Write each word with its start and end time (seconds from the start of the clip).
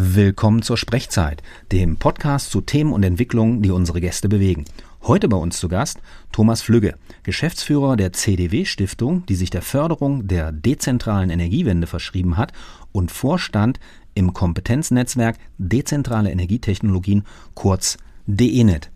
Willkommen 0.00 0.62
zur 0.62 0.76
Sprechzeit, 0.76 1.42
dem 1.72 1.96
Podcast 1.96 2.52
zu 2.52 2.60
Themen 2.60 2.92
und 2.92 3.02
Entwicklungen, 3.02 3.62
die 3.62 3.72
unsere 3.72 4.00
Gäste 4.00 4.28
bewegen. 4.28 4.64
Heute 5.02 5.26
bei 5.26 5.36
uns 5.36 5.58
zu 5.58 5.66
Gast 5.66 5.98
Thomas 6.30 6.62
Flügge, 6.62 6.94
Geschäftsführer 7.24 7.96
der 7.96 8.12
CDW 8.12 8.64
Stiftung, 8.64 9.26
die 9.26 9.34
sich 9.34 9.50
der 9.50 9.60
Förderung 9.60 10.28
der 10.28 10.52
dezentralen 10.52 11.30
Energiewende 11.30 11.88
verschrieben 11.88 12.36
hat 12.36 12.52
und 12.92 13.10
Vorstand 13.10 13.80
im 14.14 14.34
Kompetenznetzwerk 14.34 15.36
Dezentrale 15.58 16.30
Energietechnologien, 16.30 17.24
kurz 17.54 17.98
DENET. 18.28 18.92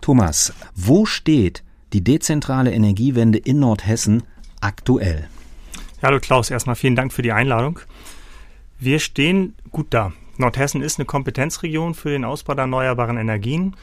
Thomas, 0.00 0.52
wo 0.74 1.06
steht 1.06 1.62
die 1.92 2.02
dezentrale 2.02 2.72
Energiewende 2.72 3.38
in 3.38 3.60
Nordhessen 3.60 4.24
aktuell? 4.60 5.28
Hallo 6.02 6.18
Klaus, 6.18 6.50
erstmal 6.50 6.74
vielen 6.74 6.96
Dank 6.96 7.12
für 7.12 7.22
die 7.22 7.30
Einladung. 7.30 7.78
Wir 8.80 8.98
stehen 8.98 9.54
gut 9.70 9.86
da. 9.90 10.12
Nordhessen 10.40 10.82
ist 10.82 10.98
eine 10.98 11.06
Kompetenzregion 11.06 11.94
für 11.94 12.10
den 12.10 12.24
Ausbau 12.24 12.54
der 12.54 12.62
erneuerbaren 12.62 13.16
Energien. 13.16 13.76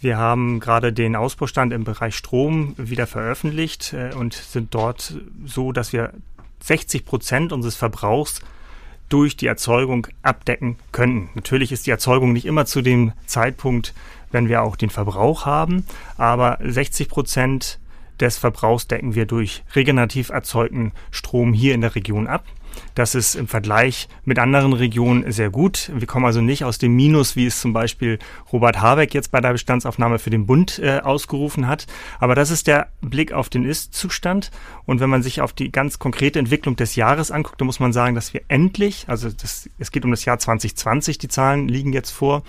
Wir 0.00 0.18
haben 0.18 0.60
gerade 0.60 0.92
den 0.92 1.16
Ausbaustand 1.16 1.72
im 1.72 1.84
Bereich 1.84 2.16
Strom 2.16 2.74
wieder 2.76 3.06
veröffentlicht 3.06 3.92
äh, 3.92 4.14
und 4.14 4.34
sind 4.34 4.74
dort 4.74 5.14
so, 5.44 5.72
dass 5.72 5.92
wir 5.92 6.12
60 6.60 7.04
Prozent 7.04 7.52
unseres 7.52 7.76
Verbrauchs 7.76 8.40
durch 9.08 9.36
die 9.36 9.46
Erzeugung 9.46 10.08
abdecken 10.22 10.76
können. 10.92 11.28
Natürlich 11.34 11.72
ist 11.72 11.86
die 11.86 11.92
Erzeugung 11.92 12.32
nicht 12.32 12.46
immer 12.46 12.66
zu 12.66 12.82
dem 12.82 13.12
Zeitpunkt, 13.26 13.94
wenn 14.32 14.48
wir 14.48 14.62
auch 14.62 14.76
den 14.76 14.90
Verbrauch 14.90 15.46
haben, 15.46 15.86
aber 16.16 16.58
60 16.60 17.08
Prozent 17.08 17.78
des 18.20 18.38
Verbrauchs 18.38 18.88
decken 18.88 19.14
wir 19.14 19.26
durch 19.26 19.62
regenerativ 19.74 20.30
erzeugten 20.30 20.92
Strom 21.10 21.52
hier 21.52 21.74
in 21.74 21.82
der 21.82 21.94
Region 21.94 22.26
ab. 22.26 22.44
Das 22.94 23.14
ist 23.14 23.34
im 23.34 23.48
Vergleich 23.48 24.08
mit 24.24 24.38
anderen 24.38 24.72
Regionen 24.72 25.30
sehr 25.30 25.50
gut. 25.50 25.90
Wir 25.94 26.06
kommen 26.06 26.26
also 26.26 26.40
nicht 26.40 26.64
aus 26.64 26.78
dem 26.78 26.94
Minus, 26.94 27.36
wie 27.36 27.46
es 27.46 27.60
zum 27.60 27.72
Beispiel 27.72 28.18
Robert 28.52 28.80
Habeck 28.80 29.14
jetzt 29.14 29.30
bei 29.30 29.40
der 29.40 29.52
Bestandsaufnahme 29.52 30.18
für 30.18 30.30
den 30.30 30.46
Bund 30.46 30.78
äh, 30.78 31.00
ausgerufen 31.00 31.66
hat. 31.66 31.86
Aber 32.18 32.34
das 32.34 32.50
ist 32.50 32.66
der 32.66 32.88
Blick 33.00 33.32
auf 33.32 33.48
den 33.48 33.64
Ist-Zustand. 33.64 34.50
Und 34.84 35.00
wenn 35.00 35.10
man 35.10 35.22
sich 35.22 35.40
auf 35.40 35.52
die 35.52 35.70
ganz 35.70 35.98
konkrete 35.98 36.38
Entwicklung 36.38 36.76
des 36.76 36.96
Jahres 36.96 37.30
anguckt, 37.30 37.60
dann 37.60 37.66
muss 37.66 37.80
man 37.80 37.92
sagen, 37.92 38.14
dass 38.14 38.32
wir 38.32 38.42
endlich, 38.48 39.04
also 39.08 39.30
das, 39.30 39.68
es 39.78 39.90
geht 39.90 40.04
um 40.04 40.10
das 40.10 40.24
Jahr 40.24 40.38
2020, 40.38 41.18
die 41.18 41.28
Zahlen 41.28 41.68
liegen 41.68 41.92
jetzt 41.92 42.10
vor, 42.10 42.42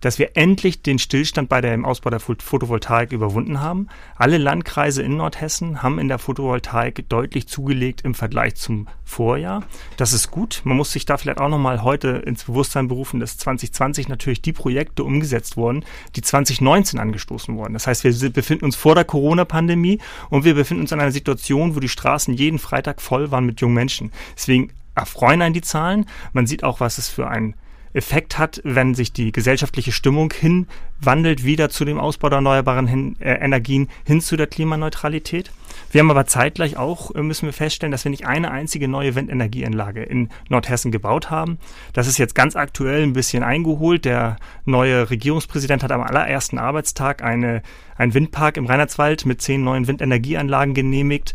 dass 0.00 0.18
wir 0.18 0.36
endlich 0.36 0.82
den 0.82 0.98
Stillstand 0.98 1.48
bei 1.48 1.60
dem 1.60 1.84
Ausbau 1.84 2.10
der 2.10 2.20
Photovoltaik 2.20 3.12
überwunden 3.12 3.60
haben. 3.60 3.88
Alle 4.16 4.38
Landkreise 4.38 5.02
in 5.02 5.16
Nordhessen 5.16 5.82
haben 5.82 5.98
in 5.98 6.08
der 6.08 6.18
Photovoltaik 6.18 7.08
deutlich 7.08 7.48
zugelegt 7.48 8.02
im 8.02 8.14
Vergleich 8.14 8.56
zum 8.56 8.88
Vorjahr. 9.04 9.64
Das 9.96 10.12
ist 10.12 10.30
gut. 10.30 10.62
Man 10.64 10.76
muss 10.76 10.92
sich 10.92 11.06
da 11.06 11.16
vielleicht 11.16 11.40
auch 11.40 11.48
nochmal 11.48 11.82
heute 11.82 12.08
ins 12.08 12.44
Bewusstsein 12.44 12.88
berufen, 12.88 13.20
dass 13.20 13.38
2020 13.38 14.08
natürlich 14.08 14.42
die 14.42 14.52
Projekte 14.52 15.04
umgesetzt 15.04 15.56
wurden, 15.56 15.84
die 16.16 16.22
2019 16.22 16.98
angestoßen 16.98 17.56
wurden. 17.56 17.72
Das 17.72 17.86
heißt, 17.86 18.04
wir 18.04 18.30
befinden 18.30 18.64
uns 18.64 18.76
vor 18.76 18.94
der 18.94 19.04
Corona-Pandemie 19.04 19.98
und 20.30 20.44
wir 20.44 20.54
befinden 20.54 20.82
uns 20.82 20.92
in 20.92 21.00
einer 21.00 21.12
Situation, 21.12 21.74
wo 21.74 21.80
die 21.80 21.88
Straßen 21.88 22.34
jeden 22.34 22.58
Freitag 22.58 23.00
voll 23.00 23.30
waren 23.30 23.46
mit 23.46 23.60
jungen 23.60 23.74
Menschen. 23.74 24.12
Deswegen 24.36 24.70
erfreuen 24.94 25.42
einen 25.42 25.54
die 25.54 25.62
Zahlen. 25.62 26.06
Man 26.32 26.46
sieht 26.46 26.64
auch, 26.64 26.80
was 26.80 26.98
es 26.98 27.08
für 27.08 27.28
ein 27.28 27.54
Effekt 27.92 28.38
hat, 28.38 28.60
wenn 28.64 28.94
sich 28.94 29.12
die 29.12 29.32
gesellschaftliche 29.32 29.92
Stimmung 29.92 30.32
hinwandelt, 30.32 31.44
wieder 31.44 31.70
zu 31.70 31.84
dem 31.84 31.98
Ausbau 31.98 32.28
der 32.28 32.36
erneuerbaren 32.36 32.86
hin, 32.86 33.16
äh, 33.20 33.32
Energien 33.34 33.88
hin 34.04 34.20
zu 34.20 34.36
der 34.36 34.46
Klimaneutralität. 34.46 35.50
Wir 35.90 36.00
haben 36.00 36.10
aber 36.10 36.26
zeitgleich 36.26 36.76
auch, 36.76 37.14
äh, 37.14 37.22
müssen 37.22 37.46
wir 37.46 37.52
feststellen, 37.52 37.92
dass 37.92 38.04
wir 38.04 38.10
nicht 38.10 38.26
eine 38.26 38.50
einzige 38.50 38.88
neue 38.88 39.14
Windenergieanlage 39.14 40.02
in 40.02 40.28
Nordhessen 40.48 40.92
gebaut 40.92 41.30
haben. 41.30 41.58
Das 41.92 42.06
ist 42.06 42.18
jetzt 42.18 42.34
ganz 42.34 42.56
aktuell 42.56 43.02
ein 43.02 43.12
bisschen 43.12 43.42
eingeholt. 43.42 44.04
Der 44.04 44.36
neue 44.64 45.10
Regierungspräsident 45.10 45.82
hat 45.82 45.92
am 45.92 46.02
allerersten 46.02 46.58
Arbeitstag 46.58 47.22
eine, 47.22 47.62
einen 47.96 48.14
Windpark 48.14 48.56
im 48.56 48.66
Rheinlandswald 48.66 49.26
mit 49.26 49.40
zehn 49.40 49.64
neuen 49.64 49.86
Windenergieanlagen 49.86 50.74
genehmigt 50.74 51.34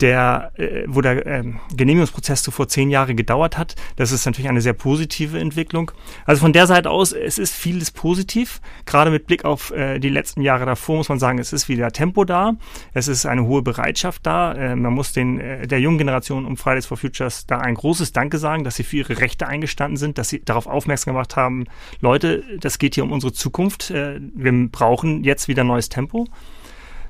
der, 0.00 0.52
äh, 0.56 0.84
wo 0.86 1.00
der 1.00 1.26
äh, 1.26 1.44
Genehmigungsprozess 1.74 2.42
zuvor 2.42 2.68
zehn 2.68 2.90
Jahre 2.90 3.14
gedauert 3.14 3.58
hat. 3.58 3.74
Das 3.96 4.12
ist 4.12 4.26
natürlich 4.26 4.48
eine 4.48 4.60
sehr 4.60 4.72
positive 4.72 5.38
Entwicklung. 5.38 5.90
Also 6.24 6.40
von 6.40 6.52
der 6.52 6.66
Seite 6.66 6.90
aus, 6.90 7.12
es 7.12 7.38
ist 7.38 7.54
vieles 7.54 7.90
positiv. 7.90 8.60
Gerade 8.86 9.10
mit 9.10 9.26
Blick 9.26 9.44
auf 9.44 9.70
äh, 9.72 9.98
die 9.98 10.08
letzten 10.08 10.42
Jahre 10.42 10.66
davor 10.66 10.96
muss 10.96 11.08
man 11.08 11.18
sagen, 11.18 11.38
es 11.38 11.52
ist 11.52 11.68
wieder 11.68 11.90
Tempo 11.90 12.24
da. 12.24 12.54
Es 12.92 13.08
ist 13.08 13.26
eine 13.26 13.44
hohe 13.44 13.62
Bereitschaft 13.62 14.26
da. 14.26 14.52
Äh, 14.52 14.76
man 14.76 14.92
muss 14.92 15.12
den, 15.12 15.40
äh, 15.40 15.66
der 15.66 15.80
jungen 15.80 15.98
Generation 15.98 16.46
um 16.46 16.56
Fridays 16.56 16.86
for 16.86 16.96
Futures 16.96 17.46
da 17.46 17.58
ein 17.58 17.74
großes 17.74 18.12
Danke 18.12 18.38
sagen, 18.38 18.64
dass 18.64 18.76
sie 18.76 18.84
für 18.84 18.98
ihre 18.98 19.18
Rechte 19.18 19.46
eingestanden 19.46 19.96
sind, 19.96 20.18
dass 20.18 20.28
sie 20.28 20.44
darauf 20.44 20.66
aufmerksam 20.66 21.14
gemacht 21.14 21.36
haben, 21.36 21.64
Leute, 22.00 22.44
das 22.60 22.78
geht 22.78 22.94
hier 22.94 23.04
um 23.04 23.12
unsere 23.12 23.32
Zukunft. 23.32 23.90
Äh, 23.90 24.20
wir 24.34 24.68
brauchen 24.70 25.24
jetzt 25.24 25.48
wieder 25.48 25.64
neues 25.64 25.88
Tempo. 25.88 26.26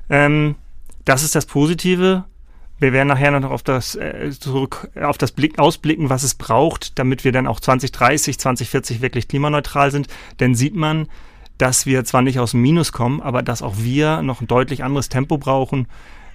Ähm, 0.09 0.55
das 1.05 1.23
ist 1.23 1.35
das 1.35 1.45
Positive. 1.45 2.25
Wir 2.79 2.93
werden 2.93 3.09
nachher 3.09 3.37
noch 3.37 3.51
auf 3.51 3.61
das 3.61 3.95
äh, 3.95 4.31
zurück 4.31 4.89
auf 4.99 5.17
das 5.17 5.33
Blick 5.33 5.59
ausblicken, 5.59 6.09
was 6.09 6.23
es 6.23 6.35
braucht, 6.35 6.97
damit 6.97 7.25
wir 7.25 7.31
dann 7.31 7.45
auch 7.45 7.59
2030, 7.59 8.39
2040 8.39 9.01
wirklich 9.01 9.27
klimaneutral 9.27 9.91
sind. 9.91 10.07
Denn 10.39 10.55
sieht 10.55 10.75
man, 10.75 11.07
dass 11.57 11.85
wir 11.85 12.05
zwar 12.05 12.21
nicht 12.21 12.39
aus 12.39 12.51
dem 12.51 12.61
Minus 12.61 12.93
kommen, 12.93 13.21
aber 13.21 13.43
dass 13.43 13.61
auch 13.61 13.75
wir 13.77 14.21
noch 14.21 14.39
ein 14.41 14.47
deutlich 14.47 14.83
anderes 14.83 15.09
Tempo 15.09 15.37
brauchen, 15.37 15.87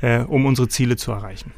äh, 0.02 0.20
um 0.20 0.44
unsere 0.44 0.68
Ziele 0.68 0.96
zu 0.96 1.12
erreichen. 1.12 1.52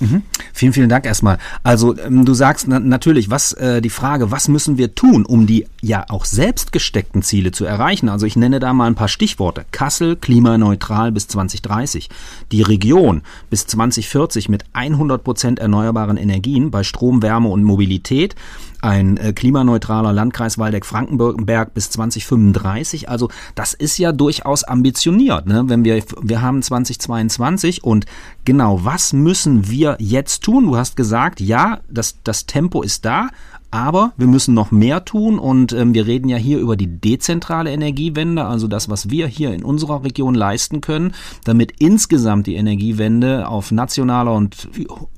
Mhm. 0.00 0.22
Vielen, 0.52 0.72
vielen 0.72 0.88
Dank 0.88 1.06
erstmal. 1.06 1.38
Also 1.62 1.96
ähm, 1.98 2.24
du 2.24 2.34
sagst 2.34 2.68
na 2.68 2.78
natürlich, 2.78 3.30
was 3.30 3.52
äh, 3.54 3.80
die 3.80 3.90
Frage, 3.90 4.30
was 4.30 4.48
müssen 4.48 4.78
wir 4.78 4.94
tun, 4.94 5.24
um 5.24 5.46
die 5.46 5.66
ja 5.80 6.04
auch 6.08 6.24
selbst 6.24 6.72
gesteckten 6.72 7.22
Ziele 7.22 7.52
zu 7.52 7.64
erreichen? 7.64 8.08
Also 8.08 8.26
ich 8.26 8.36
nenne 8.36 8.60
da 8.60 8.72
mal 8.72 8.86
ein 8.86 8.94
paar 8.94 9.08
Stichworte. 9.08 9.64
Kassel 9.70 10.16
klimaneutral 10.16 11.12
bis 11.12 11.28
2030, 11.28 12.08
die 12.52 12.62
Region 12.62 13.22
bis 13.50 13.66
2040 13.66 14.48
mit 14.48 14.64
100 14.72 15.22
Prozent 15.22 15.58
erneuerbaren 15.58 16.16
Energien 16.16 16.70
bei 16.70 16.82
Strom, 16.82 17.22
Wärme 17.22 17.48
und 17.48 17.64
Mobilität 17.64 18.34
ein 18.80 19.16
äh, 19.16 19.32
klimaneutraler 19.32 20.12
Landkreis 20.12 20.58
Waldeck-Frankenberg 20.58 21.74
bis 21.74 21.90
2035. 21.90 23.08
Also 23.08 23.28
das 23.54 23.74
ist 23.74 23.98
ja 23.98 24.12
durchaus 24.12 24.64
ambitioniert, 24.64 25.46
ne? 25.46 25.64
wenn 25.66 25.84
wir, 25.84 26.02
wir 26.22 26.42
haben 26.42 26.62
2022 26.62 27.84
und 27.84 28.06
genau, 28.44 28.84
was 28.84 29.12
müssen 29.12 29.68
wir 29.68 29.96
jetzt 29.98 30.42
tun? 30.42 30.66
Du 30.66 30.76
hast 30.76 30.96
gesagt, 30.96 31.40
ja, 31.40 31.80
das, 31.88 32.18
das 32.22 32.46
Tempo 32.46 32.82
ist 32.82 33.04
da, 33.04 33.28
aber 33.70 34.12
wir 34.16 34.26
müssen 34.26 34.54
noch 34.54 34.70
mehr 34.70 35.04
tun 35.04 35.38
und 35.38 35.72
ähm, 35.72 35.92
wir 35.92 36.06
reden 36.06 36.28
ja 36.28 36.38
hier 36.38 36.58
über 36.58 36.76
die 36.76 36.86
dezentrale 36.86 37.70
Energiewende, 37.70 38.44
also 38.46 38.66
das, 38.66 38.88
was 38.88 39.10
wir 39.10 39.26
hier 39.26 39.52
in 39.52 39.62
unserer 39.62 40.04
Region 40.04 40.34
leisten 40.34 40.80
können, 40.80 41.12
damit 41.44 41.74
insgesamt 41.78 42.46
die 42.46 42.54
Energiewende 42.54 43.46
auf 43.46 43.70
nationaler 43.70 44.32
und 44.32 44.68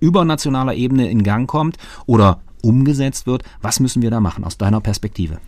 übernationaler 0.01 0.75
Ebene 0.75 1.09
in 1.11 1.23
Gang 1.23 1.49
kommt 1.49 1.77
oder 2.07 2.41
umgesetzt 2.63 3.27
wird. 3.27 3.43
Was 3.61 3.81
müssen 3.81 4.03
wir 4.03 4.11
da 4.11 4.21
machen 4.21 4.45
aus 4.45 4.59
deiner 4.59 4.81
Perspektive? 4.81 5.39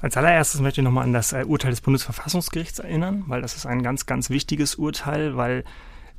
Als 0.00 0.16
allererstes 0.16 0.60
möchte 0.60 0.80
ich 0.80 0.84
nochmal 0.84 1.04
an 1.04 1.12
das 1.12 1.32
äh, 1.32 1.44
Urteil 1.44 1.70
des 1.70 1.80
Bundesverfassungsgerichts 1.80 2.78
erinnern, 2.78 3.24
weil 3.26 3.42
das 3.42 3.56
ist 3.56 3.66
ein 3.66 3.82
ganz, 3.82 4.06
ganz 4.06 4.30
wichtiges 4.30 4.76
Urteil, 4.76 5.36
weil 5.36 5.64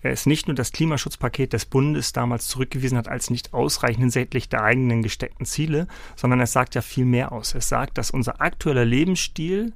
es 0.01 0.25
nicht 0.25 0.47
nur 0.47 0.55
das 0.55 0.71
Klimaschutzpaket 0.71 1.53
des 1.53 1.65
Bundes 1.65 2.13
damals 2.13 2.47
zurückgewiesen 2.47 2.97
hat 2.97 3.07
als 3.07 3.29
nicht 3.29 3.53
ausreichend 3.53 3.99
hinsichtlich 3.99 4.47
der 4.49 4.63
eigenen 4.63 5.01
gesteckten 5.01 5.45
Ziele, 5.45 5.87
sondern 6.15 6.39
es 6.39 6.53
sagt 6.53 6.75
ja 6.75 6.81
viel 6.81 7.05
mehr 7.05 7.31
aus. 7.31 7.53
Es 7.53 7.69
sagt, 7.69 7.97
dass 7.97 8.11
unser 8.11 8.41
aktueller 8.41 8.85
Lebensstil 8.85 9.73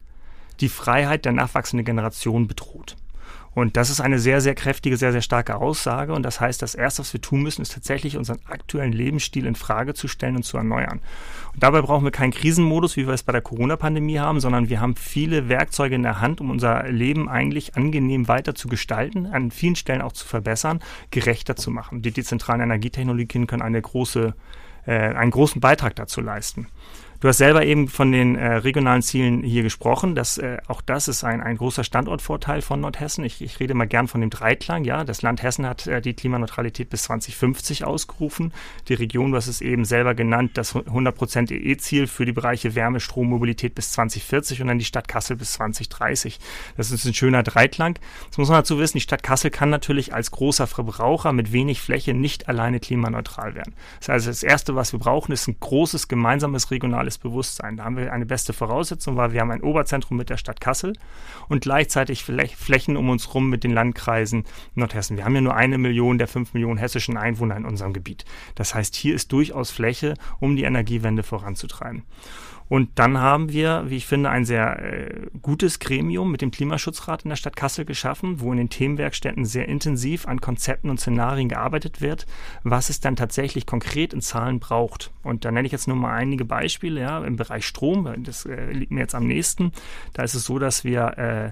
die 0.60 0.70
Freiheit 0.70 1.26
der 1.26 1.34
nachwachsenden 1.34 1.86
Generation 1.86 2.48
bedroht. 2.48 2.96
Und 3.56 3.78
das 3.78 3.90
ist 3.90 4.02
eine 4.02 4.20
sehr, 4.20 4.42
sehr 4.42 4.56
kräftige, 4.56 4.98
sehr, 4.98 5.12
sehr 5.12 5.22
starke 5.22 5.56
Aussage. 5.56 6.14
Und 6.14 6.24
das 6.24 6.40
heißt, 6.40 6.62
das 6.62 6.76
Erste, 6.76 7.02
was 7.02 7.14
wir 7.14 7.22
tun 7.22 7.44
müssen, 7.44 7.62
ist 7.62 7.74
tatsächlich 7.74 8.18
unseren 8.18 8.40
aktuellen 8.46 8.94
Lebensstil 8.94 9.46
in 9.46 9.56
Frage 9.56 9.94
zu 9.94 10.08
stellen 10.08 10.36
und 10.36 10.44
zu 10.44 10.58
erneuern. 10.58 11.02
Und 11.54 11.62
dabei 11.62 11.82
brauchen 11.82 12.04
wir 12.04 12.12
keinen 12.12 12.32
Krisenmodus, 12.32 12.98
wie 12.98 13.06
wir 13.06 13.14
es 13.14 13.24
bei 13.24 13.32
der 13.32 13.42
Corona-Pandemie 13.42 14.20
haben, 14.20 14.40
sondern 14.40 14.70
wir 14.70 14.82
haben 14.82 14.96
viele 14.96 15.50
Werkzeuge 15.50 15.96
in 15.96 16.04
der 16.04 16.20
Hand, 16.20 16.42
um 16.42 16.50
unser 16.50 16.88
Leben 16.90 17.30
eigentlich 17.30 17.76
angenehm 17.76 18.28
weiter 18.28 18.56
zu 18.56 18.68
gestalten, 18.68 19.28
an 19.28 19.52
vielen 19.52 19.76
Stellen 19.76 20.02
auch 20.02 20.14
zu 20.14 20.26
verbessern, 20.26 20.82
gerechter 21.12 21.56
zu 21.56 21.70
machen. 21.70 22.02
Die 22.02 22.12
dezentralen 22.12 22.62
Energietechnologien 22.62 23.46
können 23.46 23.62
eine 23.62 23.82
große, 23.82 24.34
äh, 24.88 24.92
einen 24.92 25.32
großen 25.32 25.62
Beitrag 25.62 25.96
dazu 25.96 26.22
leisten. 26.22 26.68
Du 27.24 27.30
hast 27.30 27.38
selber 27.38 27.66
eben 27.66 27.88
von 27.88 28.12
den 28.12 28.36
äh, 28.36 28.56
regionalen 28.56 29.02
Zielen 29.02 29.44
hier 29.44 29.64
gesprochen. 29.64 30.14
Das, 30.14 30.38
äh, 30.38 30.58
auch 30.68 30.82
das 30.82 31.08
ist 31.08 31.24
ein, 31.24 31.40
ein 31.40 31.56
großer 31.56 31.86
Standortvorteil 31.86 32.62
von 32.62 32.82
Nordhessen. 32.82 33.24
Ich, 33.24 33.42
ich 33.42 33.62
rede 33.62 33.76
mal 33.76 33.88
gern 33.88 34.10
von 34.10 34.20
dem 34.20 34.30
Dreiklang. 34.30 34.84
Ja, 34.84 35.06
das 35.06 35.22
Land 35.22 35.42
Hessen 35.42 35.66
hat 35.66 35.88
äh, 35.88 36.02
die 36.02 36.16
Klimaneutralität 36.16 36.90
bis 36.90 37.04
2050 37.04 37.86
ausgerufen. 37.86 38.52
Die 38.90 38.94
Region, 38.94 39.34
hast 39.34 39.48
es 39.48 39.62
eben 39.62 39.86
selber 39.86 40.16
genannt, 40.16 40.52
das 40.56 40.76
100% 40.76 41.54
EE-Ziel 41.54 42.08
für 42.08 42.26
die 42.26 42.34
Bereiche 42.34 42.76
Wärme, 42.76 43.00
Strom, 43.00 43.30
Mobilität 43.30 43.74
bis 43.74 43.94
2040 43.94 44.62
und 44.62 44.68
dann 44.68 44.80
die 44.80 44.84
Stadt 44.84 45.08
Kassel 45.08 45.38
bis 45.38 45.54
2030. 45.54 46.42
Das 46.76 46.92
ist 46.92 47.06
ein 47.06 47.14
schöner 47.14 47.44
Dreiklang. 47.44 47.98
Jetzt 48.26 48.38
muss 48.38 48.50
man 48.50 48.58
dazu 48.58 48.80
wissen, 48.80 48.98
die 48.98 49.02
Stadt 49.02 49.24
Kassel 49.24 49.50
kann 49.50 49.70
natürlich 49.70 50.14
als 50.14 50.32
großer 50.32 50.68
Verbraucher 50.68 51.32
mit 51.32 51.54
wenig 51.54 51.80
Fläche 51.80 52.14
nicht 52.14 52.50
alleine 52.50 52.82
klimaneutral 52.82 53.56
werden. 53.56 53.76
Das 54.00 54.10
heißt, 54.10 54.28
das 54.28 54.44
Erste, 54.44 54.76
was 54.76 54.92
wir 54.92 55.00
brauchen, 55.00 55.32
ist 55.32 55.48
ein 55.48 55.56
großes 55.58 56.10
gemeinsames 56.10 56.70
regionales 56.70 57.13
lokales 57.14 57.18
Bewusstsein. 57.18 57.78
Da 57.78 57.86
haben 57.86 57.98
wir 57.98 58.12
eine 58.12 58.26
beste 58.26 58.54
Voraussetzung, 58.54 59.16
weil 59.16 59.34
wir 59.34 59.42
haben 59.42 59.52
ein 59.52 59.62
Oberzentrum 59.62 60.18
mit 60.18 60.30
der 60.30 60.38
Stadt 60.38 60.62
Kassel 60.62 60.94
und 61.50 61.62
gleichzeitig 61.62 62.24
Flächen 62.24 62.98
um 62.98 63.10
uns 63.10 63.34
rum 63.34 63.50
mit 63.50 63.64
den 63.64 63.72
Landkreisen 63.72 64.46
Nordhessen. 64.76 65.18
Wir 65.18 65.26
haben 65.26 65.36
ja 65.36 65.42
nur 65.42 65.56
eine 65.56 65.78
Million 65.78 66.18
der 66.18 66.28
fünf 66.28 66.54
Millionen 66.54 66.78
hessischen 66.78 67.18
Einwohner 67.18 67.58
in 67.58 67.66
unserem 67.66 67.94
Gebiet. 67.94 68.26
Das 68.56 68.76
heißt, 68.76 68.96
hier 68.96 69.16
ist 69.16 69.32
durchaus 69.32 69.72
Fläche, 69.72 70.16
um 70.40 70.56
die 70.56 70.64
Energiewende 70.64 71.24
voranzutreiben. 71.24 72.04
Und 72.74 72.98
dann 72.98 73.20
haben 73.20 73.52
wir, 73.52 73.84
wie 73.86 73.98
ich 73.98 74.08
finde, 74.08 74.32
ein 74.32 74.46
sehr 74.46 74.82
äh, 74.82 75.28
gutes 75.44 75.78
Gremium 75.78 76.32
mit 76.32 76.42
dem 76.42 76.50
Klimaschutzrat 76.50 77.22
in 77.22 77.30
der 77.30 77.36
Stadt 77.36 77.56
Kassel 77.56 77.86
geschaffen, 77.86 78.42
wo 78.42 78.52
in 78.52 78.58
den 78.58 78.70
Themenwerkstätten 78.72 79.46
sehr 79.46 79.70
intensiv 79.70 80.28
an 80.28 80.42
Konzepten 80.42 80.90
und 80.90 81.00
Szenarien 81.00 81.50
gearbeitet 81.50 82.02
wird, 82.02 82.26
was 82.64 82.90
es 82.90 83.00
dann 83.00 83.16
tatsächlich 83.16 83.68
konkret 83.68 84.12
in 84.12 84.22
Zahlen 84.22 84.60
braucht. 84.60 85.12
Und 85.22 85.46
da 85.46 85.52
nenne 85.52 85.68
ich 85.68 85.72
jetzt 85.72 85.88
nur 85.88 85.98
mal 85.98 86.16
einige 86.16 86.46
Beispiele, 86.46 87.00
ja, 87.00 87.24
im 87.24 87.36
Bereich 87.36 87.68
Strom, 87.68 88.12
das 88.24 88.48
äh, 88.48 88.72
liegt 88.72 88.92
mir 88.92 89.02
jetzt 89.02 89.14
am 89.14 89.28
nächsten. 89.28 89.72
Da 90.14 90.24
ist 90.24 90.34
es 90.34 90.44
so, 90.44 90.58
dass 90.58 90.84
wir 90.84 91.16
äh, 91.20 91.52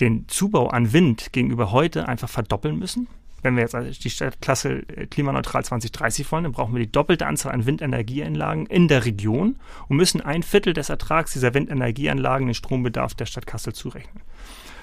den 0.00 0.28
Zubau 0.28 0.66
an 0.66 0.92
Wind 0.92 1.32
gegenüber 1.32 1.72
heute 1.72 2.08
einfach 2.08 2.28
verdoppeln 2.28 2.78
müssen 2.78 3.08
wenn 3.42 3.56
wir 3.56 3.62
jetzt 3.62 4.04
die 4.04 4.10
Stadtklasse 4.10 4.82
äh, 4.88 5.06
klimaneutral 5.06 5.64
2030 5.64 6.30
wollen, 6.30 6.44
dann 6.44 6.52
brauchen 6.52 6.74
wir 6.74 6.84
die 6.84 6.92
doppelte 6.92 7.26
Anzahl 7.26 7.52
an 7.52 7.66
Windenergieanlagen 7.66 8.66
in 8.66 8.88
der 8.88 9.04
Region 9.04 9.56
und 9.88 9.96
müssen 9.96 10.20
ein 10.20 10.42
Viertel 10.42 10.72
des 10.72 10.88
Ertrags 10.88 11.32
dieser 11.32 11.54
Windenergieanlagen 11.54 12.46
den 12.46 12.54
Strombedarf 12.54 13.14
der 13.14 13.26
Stadt 13.26 13.46
Kassel 13.46 13.72
zurechnen. 13.72 14.22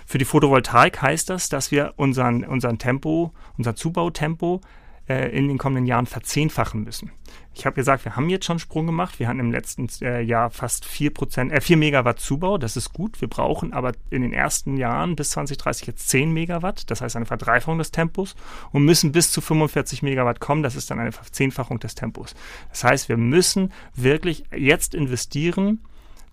Für 0.06 0.20
die 0.20 0.26
Photovoltaik 0.26 1.02
heißt 1.02 1.30
das, 1.30 1.50
dass 1.50 1.72
wir 1.72 1.94
unseren, 1.98 2.44
unseren 2.44 2.78
Tempo, 2.78 3.34
unser 3.58 3.76
Zubautempo 3.76 4.62
äh, 5.08 5.30
in 5.38 5.48
den 5.48 5.58
kommenden 5.58 5.86
Jahren 5.86 6.06
verzehnfachen 6.06 6.84
müssen. 6.84 7.12
Ich 7.54 7.66
habe 7.66 7.76
gesagt, 7.76 8.04
wir 8.06 8.16
haben 8.16 8.30
jetzt 8.30 8.46
schon 8.46 8.60
Sprung 8.60 8.86
gemacht. 8.86 9.20
Wir 9.20 9.28
hatten 9.28 9.40
im 9.40 9.52
letzten 9.52 9.88
äh, 10.02 10.22
Jahr 10.22 10.50
fast 10.50 10.84
4, 10.84 11.14
Prozent, 11.14 11.52
äh, 11.52 11.62
4 11.62 11.78
Megawatt 11.78 12.20
Zubau. 12.20 12.58
Das 12.58 12.76
ist 12.76 12.92
gut. 12.92 13.22
Wir 13.22 13.30
brauchen 13.30 13.72
aber 13.72 13.94
in 14.10 14.24
den 14.24 14.34
ersten 14.34 14.78
Jahren 14.78 15.16
bis 15.16 15.30
2030 15.32 15.88
jetzt 15.88 16.10
10 16.10 16.32
Megawatt. 16.32 16.90
Das 16.90 17.02
heißt 17.02 17.16
eine 17.16 17.26
Verdreifachung 17.26 17.78
des 17.78 17.92
Tempos 17.92 18.36
und 18.72 18.84
müssen 18.84 19.12
bis 19.12 19.32
zu 19.32 19.42
45 19.42 20.02
Megawatt 20.02 20.40
kommen. 20.40 20.64
Das 20.64 20.76
ist 20.76 20.92
dann 20.92 21.00
eine 21.00 21.12
Verzehnfachung 21.12 21.80
des 21.80 21.96
Tempos. 21.96 22.36
Das 22.70 22.84
heißt, 22.84 23.08
wir 23.08 23.18
müssen 23.18 23.72
wirklich 23.94 24.44
jetzt 24.56 24.94
investieren, 24.94 25.80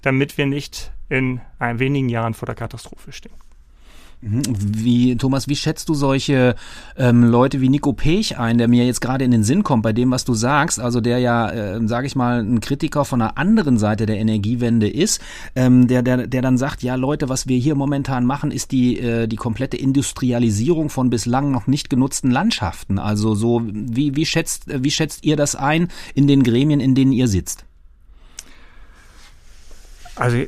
damit 0.01 0.39
wir 0.39 0.47
nicht 0.47 0.93
in 1.09 1.41
wenigen 1.59 2.09
Jahren 2.09 2.35
vor 2.35 2.47
der 2.47 2.55
Katastrophe 2.55 3.13
stehen. 3.13 3.35
Mhm. 4.23 4.43
Wie, 4.47 5.17
Thomas, 5.17 5.49
wie 5.49 5.57
schätzt 5.57 5.89
du 5.89 5.95
solche 5.95 6.55
ähm, 6.97 7.25
Leute 7.25 7.61
wie 7.61 7.69
Nico 7.69 7.93
Pech 7.93 8.39
ein, 8.39 8.57
der 8.57 8.69
mir 8.69 8.87
jetzt 8.87 9.01
gerade 9.01 9.25
in 9.25 9.33
den 9.33 9.43
Sinn 9.43 9.65
kommt 9.65 9.83
bei 9.83 9.93
dem, 9.93 10.13
was 10.13 10.25
du 10.25 10.33
sagst, 10.33 10.79
also 10.79 11.01
der 11.01 11.19
ja, 11.19 11.51
äh, 11.51 11.89
sage 11.89 12.07
ich 12.07 12.15
mal, 12.15 12.41
ein 12.41 12.61
Kritiker 12.61 13.05
von 13.05 13.21
einer 13.21 13.37
anderen 13.37 13.79
Seite 13.79 14.07
der 14.07 14.19
Energiewende 14.19 14.89
ist, 14.89 15.21
ähm, 15.57 15.89
der, 15.89 16.03
der, 16.03 16.29
der 16.29 16.41
dann 16.41 16.57
sagt, 16.57 16.85
ja 16.85 16.95
Leute, 16.95 17.29
was 17.29 17.49
wir 17.49 17.59
hier 17.59 17.75
momentan 17.75 18.25
machen, 18.25 18.53
ist 18.53 18.71
die, 18.71 19.01
äh, 19.01 19.27
die 19.27 19.37
komplette 19.37 19.77
Industrialisierung 19.77 20.89
von 20.89 21.11
bislang 21.11 21.51
noch 21.51 21.67
nicht 21.67 21.91
genutzten 21.91 22.31
Landschaften. 22.31 23.01
Also 23.01 23.35
so, 23.35 23.63
wie, 23.65 24.15
wie, 24.15 24.25
schätzt, 24.25 24.67
wie 24.69 24.93
schätzt 24.93 25.25
ihr 25.25 25.35
das 25.35 25.57
ein 25.57 25.89
in 26.15 26.29
den 26.29 26.45
Gremien, 26.45 26.79
in 26.79 26.95
denen 26.95 27.11
ihr 27.11 27.27
sitzt? 27.27 27.65
Also 30.15 30.47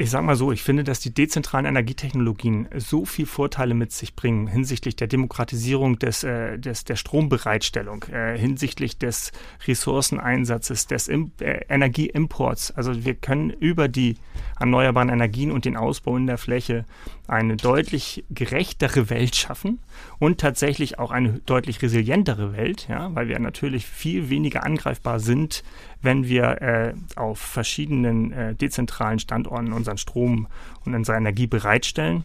ich 0.00 0.10
sage 0.10 0.24
mal 0.24 0.34
so, 0.34 0.50
ich 0.50 0.62
finde, 0.62 0.82
dass 0.82 1.00
die 1.00 1.12
dezentralen 1.12 1.66
Energietechnologien 1.66 2.68
so 2.74 3.04
viel 3.04 3.26
Vorteile 3.26 3.74
mit 3.74 3.92
sich 3.92 4.16
bringen 4.16 4.46
hinsichtlich 4.46 4.96
der 4.96 5.08
Demokratisierung 5.08 5.98
des, 5.98 6.24
äh, 6.24 6.58
des, 6.58 6.84
der 6.84 6.96
Strombereitstellung, 6.96 8.04
äh, 8.04 8.38
hinsichtlich 8.38 8.96
des 8.96 9.30
Ressourceneinsatzes, 9.66 10.86
des 10.86 11.06
Im 11.06 11.32
äh, 11.40 11.60
Energieimports. 11.68 12.70
Also 12.70 13.04
wir 13.04 13.14
können 13.14 13.50
über 13.50 13.88
die 13.88 14.16
erneuerbaren 14.58 15.10
Energien 15.10 15.52
und 15.52 15.66
den 15.66 15.76
Ausbau 15.76 16.16
in 16.16 16.26
der 16.26 16.38
Fläche 16.38 16.86
eine 17.28 17.56
deutlich 17.56 18.24
gerechtere 18.30 19.08
Welt 19.08 19.36
schaffen 19.36 19.78
und 20.18 20.40
tatsächlich 20.40 20.98
auch 20.98 21.10
eine 21.10 21.40
deutlich 21.46 21.80
resilientere 21.80 22.56
Welt, 22.56 22.88
ja, 22.88 23.14
weil 23.14 23.28
wir 23.28 23.38
natürlich 23.38 23.86
viel 23.86 24.30
weniger 24.30 24.64
angreifbar 24.64 25.20
sind, 25.20 25.62
wenn 26.02 26.26
wir 26.26 26.62
äh, 26.62 26.94
auf 27.16 27.38
verschiedenen 27.38 28.32
äh, 28.32 28.54
dezentralen 28.54 29.18
Standorten 29.18 29.72
unseren 29.90 29.98
Strom 29.98 30.46
und 30.84 30.94
unsere 30.94 31.16
Energie 31.16 31.46
bereitstellen. 31.46 32.24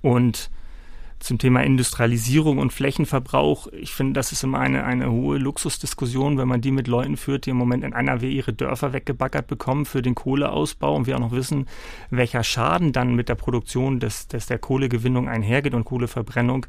Und 0.00 0.50
zum 1.20 1.38
Thema 1.38 1.62
Industrialisierung 1.62 2.58
und 2.58 2.72
Flächenverbrauch, 2.72 3.68
ich 3.68 3.92
finde, 3.92 4.14
das 4.14 4.32
ist 4.32 4.42
immer 4.42 4.58
eine, 4.58 4.84
eine 4.84 5.10
hohe 5.10 5.38
Luxusdiskussion, 5.38 6.36
wenn 6.36 6.48
man 6.48 6.60
die 6.60 6.72
mit 6.72 6.88
Leuten 6.88 7.16
führt, 7.16 7.46
die 7.46 7.50
im 7.50 7.56
Moment 7.56 7.84
in 7.84 7.92
NRW 7.92 8.28
ihre 8.28 8.52
Dörfer 8.52 8.92
weggebaggert 8.92 9.46
bekommen 9.46 9.86
für 9.86 10.02
den 10.02 10.16
Kohleausbau 10.16 10.96
und 10.96 11.06
wir 11.06 11.14
auch 11.14 11.20
noch 11.20 11.32
wissen, 11.32 11.68
welcher 12.10 12.42
Schaden 12.42 12.92
dann 12.92 13.14
mit 13.14 13.28
der 13.28 13.36
Produktion 13.36 14.00
des, 14.00 14.26
des 14.26 14.46
der 14.46 14.58
Kohlegewinnung 14.58 15.28
einhergeht 15.28 15.74
und 15.74 15.84
Kohleverbrennung 15.84 16.66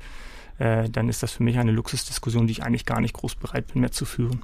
äh, 0.63 0.89
dann 0.89 1.09
ist 1.09 1.21
das 1.21 1.33
für 1.33 1.43
mich 1.43 1.59
eine 1.59 1.73
Luxusdiskussion, 1.73 2.47
die 2.47 2.53
ich 2.53 2.63
eigentlich 2.63 2.85
gar 2.85 3.01
nicht 3.01 3.13
groß 3.13 3.35
bereit 3.35 3.73
bin 3.73 3.81
mehr 3.81 3.91
zu 3.91 4.05
führen. 4.05 4.43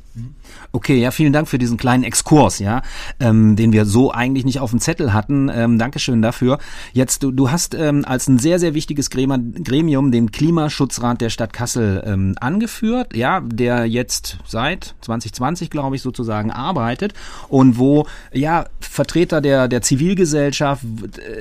Okay, 0.74 1.00
ja, 1.00 1.12
vielen 1.12 1.32
Dank 1.32 1.48
für 1.48 1.58
diesen 1.58 1.78
kleinen 1.78 2.04
Exkurs, 2.04 2.60
ja, 2.60 2.82
ähm, 3.22 3.56
den 3.56 3.72
wir 3.72 3.86
so 3.86 4.12
eigentlich 4.12 4.44
nicht 4.44 4.60
auf 4.60 4.72
dem 4.72 4.82
Zettel 4.82 5.14
hatten. 5.14 5.50
Ähm, 5.54 5.80
Dankeschön 5.80 6.22
dafür. 6.22 6.58
Jetzt, 6.92 7.24
du, 7.24 7.32
du 7.32 7.52
hast 7.52 7.74
ähm, 7.74 8.04
als 8.06 8.28
ein 8.28 8.38
sehr, 8.38 8.60
sehr 8.60 8.74
wichtiges 8.74 9.10
Gremium 9.10 10.12
den 10.12 10.32
Klimaschutzrat 10.32 11.22
der 11.22 11.30
Stadt 11.30 11.54
Kassel 11.54 12.04
ähm, 12.06 12.36
angeführt, 12.42 13.16
ja, 13.16 13.40
der 13.40 13.86
jetzt 13.86 14.40
seit 14.46 14.96
2020, 15.02 15.70
glaube 15.70 15.96
ich, 15.96 16.02
sozusagen 16.02 16.52
arbeitet 16.52 17.14
und 17.48 17.78
wo 17.78 18.08
ja 18.34 18.66
Vertreter 18.82 19.40
der, 19.40 19.70
der 19.70 19.82
Zivilgesellschaft 19.82 20.84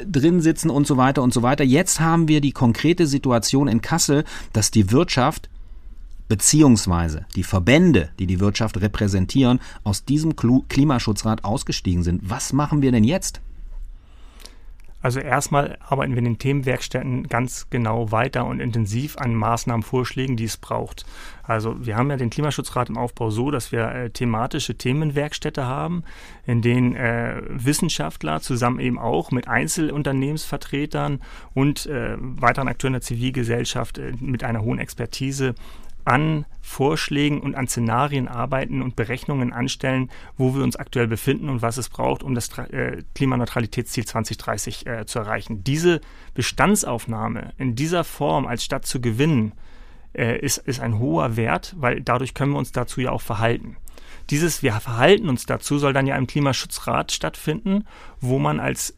drin 0.06 0.40
sitzen 0.40 0.70
und 0.70 0.86
so 0.86 0.96
weiter 0.96 1.24
und 1.24 1.34
so 1.34 1.42
weiter. 1.42 1.64
Jetzt 1.64 1.98
haben 1.98 2.28
wir 2.28 2.40
die 2.40 2.52
konkrete 2.52 3.08
Situation 3.08 3.66
in 3.66 3.80
Kassel, 3.80 4.24
dass 4.52 4.67
die 4.70 4.90
Wirtschaft 4.90 5.48
beziehungsweise 6.28 7.24
die 7.34 7.42
Verbände, 7.42 8.10
die 8.18 8.26
die 8.26 8.40
Wirtschaft 8.40 8.80
repräsentieren, 8.80 9.60
aus 9.82 10.04
diesem 10.04 10.36
Klimaschutzrat 10.36 11.44
ausgestiegen 11.44 12.02
sind. 12.02 12.28
Was 12.28 12.52
machen 12.52 12.82
wir 12.82 12.92
denn 12.92 13.04
jetzt? 13.04 13.40
Also 15.00 15.20
erstmal 15.20 15.78
arbeiten 15.80 16.12
wir 16.12 16.18
in 16.18 16.24
den 16.24 16.38
Themenwerkstätten 16.38 17.28
ganz 17.28 17.68
genau 17.70 18.10
weiter 18.10 18.46
und 18.46 18.60
intensiv 18.60 19.16
an 19.16 19.34
Maßnahmen, 19.34 19.82
Vorschlägen, 19.82 20.36
die 20.36 20.44
es 20.44 20.56
braucht. 20.56 21.06
Also 21.44 21.86
wir 21.86 21.96
haben 21.96 22.10
ja 22.10 22.16
den 22.16 22.30
Klimaschutzrat 22.30 22.88
im 22.88 22.98
Aufbau 22.98 23.30
so, 23.30 23.50
dass 23.50 23.70
wir 23.70 23.88
äh, 23.88 24.10
thematische 24.10 24.76
Themenwerkstätte 24.76 25.64
haben, 25.66 26.02
in 26.46 26.62
denen 26.62 26.96
äh, 26.96 27.40
Wissenschaftler 27.48 28.40
zusammen 28.40 28.80
eben 28.80 28.98
auch 28.98 29.30
mit 29.30 29.46
Einzelunternehmensvertretern 29.46 31.20
und 31.54 31.86
äh, 31.86 32.16
weiteren 32.18 32.68
Akteuren 32.68 32.94
der 32.94 33.02
Zivilgesellschaft 33.02 33.98
äh, 33.98 34.12
mit 34.20 34.42
einer 34.42 34.62
hohen 34.62 34.78
Expertise 34.78 35.54
an 36.08 36.46
Vorschlägen 36.62 37.40
und 37.40 37.54
an 37.54 37.68
Szenarien 37.68 38.28
arbeiten 38.28 38.80
und 38.80 38.96
Berechnungen 38.96 39.52
anstellen, 39.52 40.10
wo 40.36 40.54
wir 40.54 40.62
uns 40.62 40.76
aktuell 40.76 41.06
befinden 41.06 41.50
und 41.50 41.60
was 41.60 41.76
es 41.76 41.90
braucht, 41.90 42.22
um 42.22 42.34
das 42.34 42.48
äh, 42.58 43.02
Klimaneutralitätsziel 43.14 44.06
2030 44.06 44.86
äh, 44.86 45.06
zu 45.06 45.18
erreichen. 45.18 45.64
Diese 45.64 46.00
Bestandsaufnahme 46.34 47.52
in 47.58 47.74
dieser 47.74 48.04
Form 48.04 48.46
als 48.46 48.64
Stadt 48.64 48.86
zu 48.86 49.00
gewinnen, 49.00 49.52
äh, 50.14 50.38
ist, 50.38 50.58
ist 50.58 50.80
ein 50.80 50.98
hoher 50.98 51.36
Wert, 51.36 51.74
weil 51.78 52.00
dadurch 52.00 52.32
können 52.32 52.52
wir 52.52 52.58
uns 52.58 52.72
dazu 52.72 53.02
ja 53.02 53.10
auch 53.10 53.22
verhalten. 53.22 53.76
Dieses 54.30 54.62
Wir 54.62 54.72
verhalten 54.72 55.28
uns 55.28 55.46
dazu 55.46 55.78
soll 55.78 55.92
dann 55.92 56.06
ja 56.06 56.16
im 56.16 56.26
Klimaschutzrat 56.26 57.12
stattfinden, 57.12 57.84
wo 58.20 58.38
man 58.38 58.60
als 58.60 58.97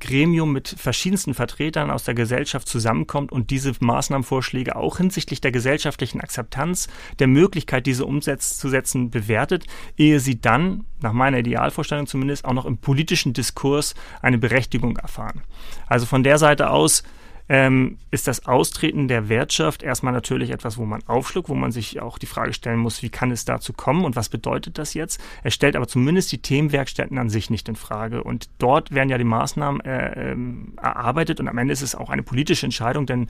Gremium 0.00 0.52
mit 0.52 0.68
verschiedensten 0.68 1.34
Vertretern 1.34 1.90
aus 1.90 2.04
der 2.04 2.14
Gesellschaft 2.14 2.68
zusammenkommt 2.68 3.32
und 3.32 3.50
diese 3.50 3.72
Maßnahmenvorschläge 3.78 4.76
auch 4.76 4.98
hinsichtlich 4.98 5.40
der 5.40 5.52
gesellschaftlichen 5.52 6.20
Akzeptanz, 6.20 6.88
der 7.18 7.26
Möglichkeit, 7.26 7.86
diese 7.86 8.06
umzusetzen, 8.06 9.10
bewertet, 9.10 9.64
ehe 9.96 10.20
sie 10.20 10.40
dann, 10.40 10.84
nach 11.00 11.12
meiner 11.12 11.38
Idealvorstellung 11.38 12.06
zumindest, 12.06 12.44
auch 12.44 12.52
noch 12.52 12.66
im 12.66 12.78
politischen 12.78 13.32
Diskurs 13.32 13.94
eine 14.22 14.38
Berechtigung 14.38 14.96
erfahren. 14.96 15.42
Also 15.86 16.06
von 16.06 16.22
der 16.22 16.38
Seite 16.38 16.70
aus 16.70 17.02
ähm, 17.48 17.98
ist 18.10 18.26
das 18.26 18.46
Austreten 18.46 19.08
der 19.08 19.28
Wirtschaft 19.28 19.82
erstmal 19.82 20.12
natürlich 20.12 20.50
etwas, 20.50 20.78
wo 20.78 20.84
man 20.84 21.02
aufschluckt, 21.06 21.48
wo 21.48 21.54
man 21.54 21.72
sich 21.72 22.00
auch 22.00 22.18
die 22.18 22.26
Frage 22.26 22.52
stellen 22.52 22.78
muss, 22.78 23.02
wie 23.02 23.08
kann 23.08 23.30
es 23.30 23.44
dazu 23.44 23.72
kommen 23.72 24.04
und 24.04 24.16
was 24.16 24.28
bedeutet 24.28 24.78
das 24.78 24.94
jetzt? 24.94 25.20
Er 25.44 25.50
stellt 25.50 25.76
aber 25.76 25.86
zumindest 25.86 26.32
die 26.32 26.42
Themenwerkstätten 26.42 27.18
an 27.18 27.30
sich 27.30 27.50
nicht 27.50 27.68
in 27.68 27.76
Frage. 27.76 28.24
Und 28.24 28.48
dort 28.58 28.92
werden 28.92 29.10
ja 29.10 29.18
die 29.18 29.24
Maßnahmen 29.24 29.80
äh, 29.82 30.32
ähm, 30.32 30.74
erarbeitet 30.76 31.40
und 31.40 31.48
am 31.48 31.58
Ende 31.58 31.72
ist 31.72 31.82
es 31.82 31.94
auch 31.94 32.10
eine 32.10 32.22
politische 32.22 32.66
Entscheidung, 32.66 33.06
denn 33.06 33.28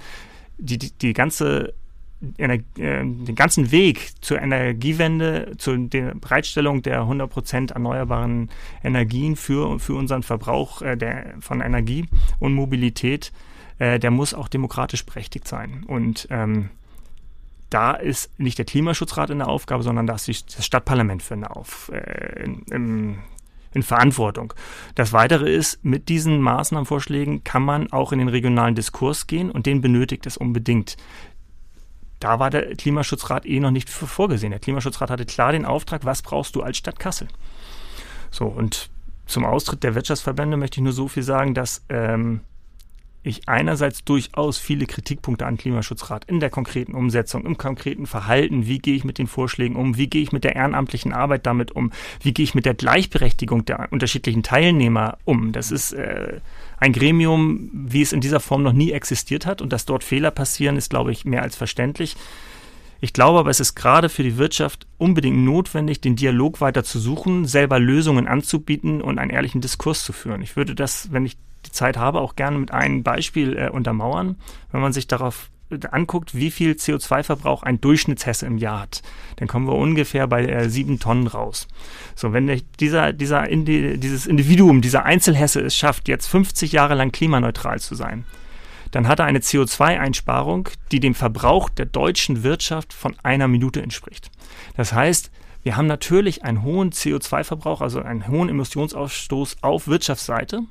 die, 0.59 0.79
die, 0.79 0.93
die 0.93 1.13
ganze 1.13 1.75
Ener 2.39 2.55
äh, 2.55 3.05
den 3.05 3.35
ganzen 3.35 3.71
Weg 3.71 4.13
zur 4.23 4.41
Energiewende, 4.41 5.53
zur 5.59 5.77
Bereitstellung 5.77 6.81
der 6.81 7.03
100% 7.03 7.73
erneuerbaren 7.73 8.49
Energien 8.83 9.37
für, 9.37 9.79
für 9.79 9.95
unseren 9.95 10.23
Verbrauch 10.23 10.81
äh, 10.81 10.97
der, 10.97 11.35
von 11.41 11.61
Energie 11.61 12.07
und 12.41 12.55
Mobilität 12.55 13.33
äh, 13.79 13.99
der 13.99 14.11
muss 14.11 14.35
auch 14.35 14.49
demokratisch 14.49 15.05
berechtigt 15.05 15.47
sein. 15.47 15.85
Und 15.87 16.29
ähm, 16.31 16.71
da 17.71 17.93
ist 17.93 18.39
nicht 18.39 18.59
der 18.59 18.65
Klimaschutzrat 18.65 19.31
in 19.31 19.39
der 19.39 19.49
Aufgabe, 19.49 19.83
sondern 19.83 20.07
da 20.07 20.15
ist 20.15 20.57
das 20.57 20.65
Stadtparlament 20.65 21.23
für 21.23 21.35
eine 21.35 21.55
Auf, 21.55 21.91
äh, 21.93 22.45
im, 22.71 23.19
in 23.73 23.83
Verantwortung. 23.83 24.55
Das 24.95 25.13
Weitere 25.13 25.53
ist, 25.53 25.85
mit 25.85 26.09
diesen 26.09 26.41
Maßnahmenvorschlägen 26.41 27.45
kann 27.45 27.63
man 27.63 27.93
auch 27.93 28.13
in 28.13 28.19
den 28.19 28.29
regionalen 28.29 28.75
Diskurs 28.75 29.27
gehen 29.27 29.51
und 29.51 29.67
den 29.67 29.81
benötigt 29.83 30.27
es 30.27 30.37
unbedingt. 30.37 30.97
Da 32.21 32.39
war 32.39 32.49
der 32.49 32.75
Klimaschutzrat 32.77 33.45
eh 33.45 33.61
noch 33.61 33.71
nicht 33.71 33.91
vorgesehen. 33.91 34.51
Der 34.51 34.61
Klimaschutzrat 34.61 35.11
hatte 35.11 35.27
klar 35.27 35.53
den 35.53 35.67
Auftrag, 35.67 36.07
was 36.07 36.23
brauchst 36.23 36.57
du 36.57 36.63
als 36.63 36.79
Stadt 36.79 36.99
Kassel? 36.99 37.29
So, 38.31 38.47
und 38.47 38.89
zum 39.27 39.45
Austritt 39.45 39.83
der 39.83 39.95
Wirtschaftsverbände 39.95 40.57
möchte 40.57 40.81
ich 40.81 40.85
nur 40.85 40.93
so 40.95 41.09
viel 41.09 41.23
sagen, 41.23 41.53
dass 41.53 41.85
ähm, 41.91 42.41
ich 43.27 43.49
einerseits 43.49 44.05
durchaus 44.05 44.59
viele 44.59 44.87
Kritikpunkte 44.87 45.47
an 45.47 45.57
Klimaschutzrat 45.57 46.25
in 46.27 46.41
der 46.41 46.51
konkreten 46.51 46.95
Umsetzung, 46.95 47.45
im 47.45 47.59
konkreten 47.59 48.07
Verhalten, 48.07 48.67
wie 48.67 48.79
gehe 48.79 48.95
ich 48.95 49.05
mit 49.05 49.19
den 49.19 49.27
Vorschlägen 49.27 49.77
um, 49.77 49.97
wie 49.97 50.07
gehe 50.07 50.23
ich 50.23 50.33
mit 50.33 50.45
der 50.45 50.57
ehrenamtlichen 50.57 51.13
Arbeit 51.13 51.47
damit 51.47 51.73
um, 51.73 51.93
wie 52.21 52.33
gehe 52.33 52.45
ich 52.45 52.55
mit 52.55 52.67
der 52.67 52.75
Gleichberechtigung 52.75 53.65
der 53.65 53.89
unterschiedlichen 53.91 54.43
Teilnehmer 54.43 55.19
um. 55.25 55.53
Das 55.53 55.71
ist 55.71 55.93
äh, 55.93 56.41
ein 56.79 56.93
Gremium, 56.93 57.71
wie 57.73 58.03
es 58.03 58.13
in 58.13 58.21
dieser 58.21 58.41
Form 58.41 58.63
noch 58.63 58.73
nie 58.73 58.93
existiert 58.93 59.47
hat 59.47 59.63
und 59.63 59.73
dass 59.73 59.87
dort 59.87 60.05
Fehler 60.05 60.31
passieren, 60.31 60.77
ist, 60.77 60.91
glaube 60.91 61.13
ich, 61.13 61.25
mehr 61.25 61.43
als 61.43 61.57
verständlich. 61.57 62.17
Ich 63.01 63.13
glaube 63.13 63.39
aber, 63.39 63.51
es 63.51 63.61
ist 63.61 63.75
gerade 63.75 64.09
für 64.09 64.23
die 64.23 64.39
Wirtschaft 64.39 64.87
unbedingt 64.99 65.39
notwendig, 65.39 66.01
den 66.01 66.17
Dialog 66.17 66.61
weiter 66.61 66.83
zu 66.83 66.99
suchen, 66.99 67.45
selber 67.45 67.79
Lösungen 67.79 68.27
anzubieten 68.27 69.03
und 69.03 69.19
einen 69.19 69.31
ehrlichen 69.31 69.61
Diskurs 69.61 70.03
zu 70.03 70.13
führen. 70.13 70.41
Ich 70.43 70.57
würde 70.57 70.75
das, 70.75 71.13
wenn 71.13 71.27
ich 71.27 71.37
die 71.67 71.73
Zeit 71.73 71.97
habe, 71.97 72.21
auch 72.21 72.37
gerne 72.37 72.59
mit 72.59 72.71
einem 72.71 73.03
Beispiel 73.03 73.57
äh, 73.57 73.71
untermauern. 73.71 74.37
Wenn 74.73 74.81
man 74.81 74.93
sich 74.93 75.07
darauf 75.07 75.51
äh, 75.71 75.79
anguckt, 75.91 76.35
wie 76.35 76.51
viel 76.51 76.73
CO2-Verbrauch 76.73 77.63
ein 77.63 77.81
Durchschnittshesse 77.81 78.47
im 78.47 78.59
Jahr 78.59 78.81
hat, 78.83 79.03
dann 79.37 79.49
kommen 79.49 79.67
wir 79.67 79.75
ungefähr 79.75 80.27
bei 80.27 80.45
äh, 80.45 80.69
sieben 80.71 80.99
Tonnen 80.99 81.27
raus. 81.27 81.69
So, 82.15 82.33
wenn 82.33 82.63
dieser, 82.81 83.13
dieser 83.13 83.49
Indi 83.49 83.99
dieses 83.99 84.27
Individuum, 84.27 84.81
dieser 84.81 85.05
Einzelhesse 85.05 85.61
es 85.61 85.77
schafft, 85.77 86.09
jetzt 86.09 86.27
50 86.27 86.73
Jahre 86.73 86.95
lang 86.95 87.13
klimaneutral 87.13 87.81
zu 87.81 87.95
sein, 87.95 88.25
dann 88.93 89.09
hat 89.09 89.19
er 89.19 89.27
eine 89.27 89.41
CO2-Einsparung, 89.41 90.69
die 90.93 91.01
dem 91.01 91.15
Verbrauch 91.15 91.69
der 91.69 91.87
deutschen 91.87 92.43
Wirtschaft 92.45 92.93
von 92.93 93.17
einer 93.23 93.49
Minute 93.49 93.83
entspricht. 93.83 94.31
Das 94.77 94.93
heißt, 94.93 95.31
wir 95.65 95.77
haben 95.77 95.87
natürlich 95.87 96.45
einen 96.45 96.63
hohen 96.63 96.93
CO2-Verbrauch, 96.93 97.81
also 97.81 98.01
einen 98.01 98.29
hohen 98.29 98.49
Emissionsausstoß 98.49 99.57
auf 99.63 99.89
Wirtschaftsseite 99.89 100.63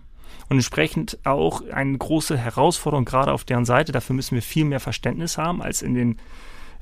und 0.49 0.57
entsprechend 0.57 1.17
auch 1.23 1.61
eine 1.69 1.97
große 1.97 2.37
Herausforderung 2.37 3.05
gerade 3.05 3.33
auf 3.33 3.43
deren 3.43 3.65
Seite. 3.65 3.91
Dafür 3.91 4.15
müssen 4.15 4.35
wir 4.35 4.41
viel 4.41 4.65
mehr 4.65 4.79
Verständnis 4.79 5.37
haben 5.37 5.61
als 5.61 5.81
in 5.81 5.93
den, 5.93 6.11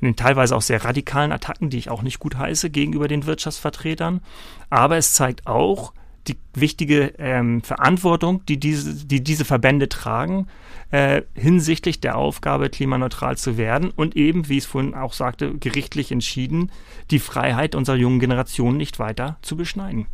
in 0.01 0.05
den 0.07 0.15
teilweise 0.15 0.55
auch 0.55 0.61
sehr 0.61 0.83
radikalen 0.83 1.31
Attacken, 1.31 1.69
die 1.69 1.77
ich 1.77 1.89
auch 1.89 2.01
nicht 2.01 2.19
gut 2.19 2.37
heiße 2.37 2.69
gegenüber 2.69 3.07
den 3.07 3.25
Wirtschaftsvertretern. 3.25 4.21
Aber 4.69 4.97
es 4.97 5.13
zeigt 5.13 5.47
auch 5.47 5.93
die 6.27 6.37
wichtige 6.53 7.13
ähm, 7.17 7.61
Verantwortung, 7.61 8.45
die 8.45 8.59
diese, 8.59 9.05
die 9.05 9.23
diese 9.23 9.45
Verbände 9.45 9.89
tragen, 9.89 10.47
äh, 10.91 11.23
hinsichtlich 11.33 11.99
der 11.99 12.17
Aufgabe, 12.17 12.69
klimaneutral 12.69 13.37
zu 13.37 13.57
werden 13.57 13.91
und 13.91 14.15
eben, 14.15 14.47
wie 14.47 14.57
ich 14.57 14.63
es 14.63 14.69
vorhin 14.69 14.93
auch 14.93 15.13
sagte, 15.13 15.57
gerichtlich 15.57 16.11
entschieden, 16.11 16.71
die 17.11 17.19
Freiheit 17.19 17.75
unserer 17.75 17.97
jungen 17.97 18.19
Generation 18.19 18.77
nicht 18.77 18.99
weiter 18.99 19.37
zu 19.41 19.57
beschneiden. 19.57 20.07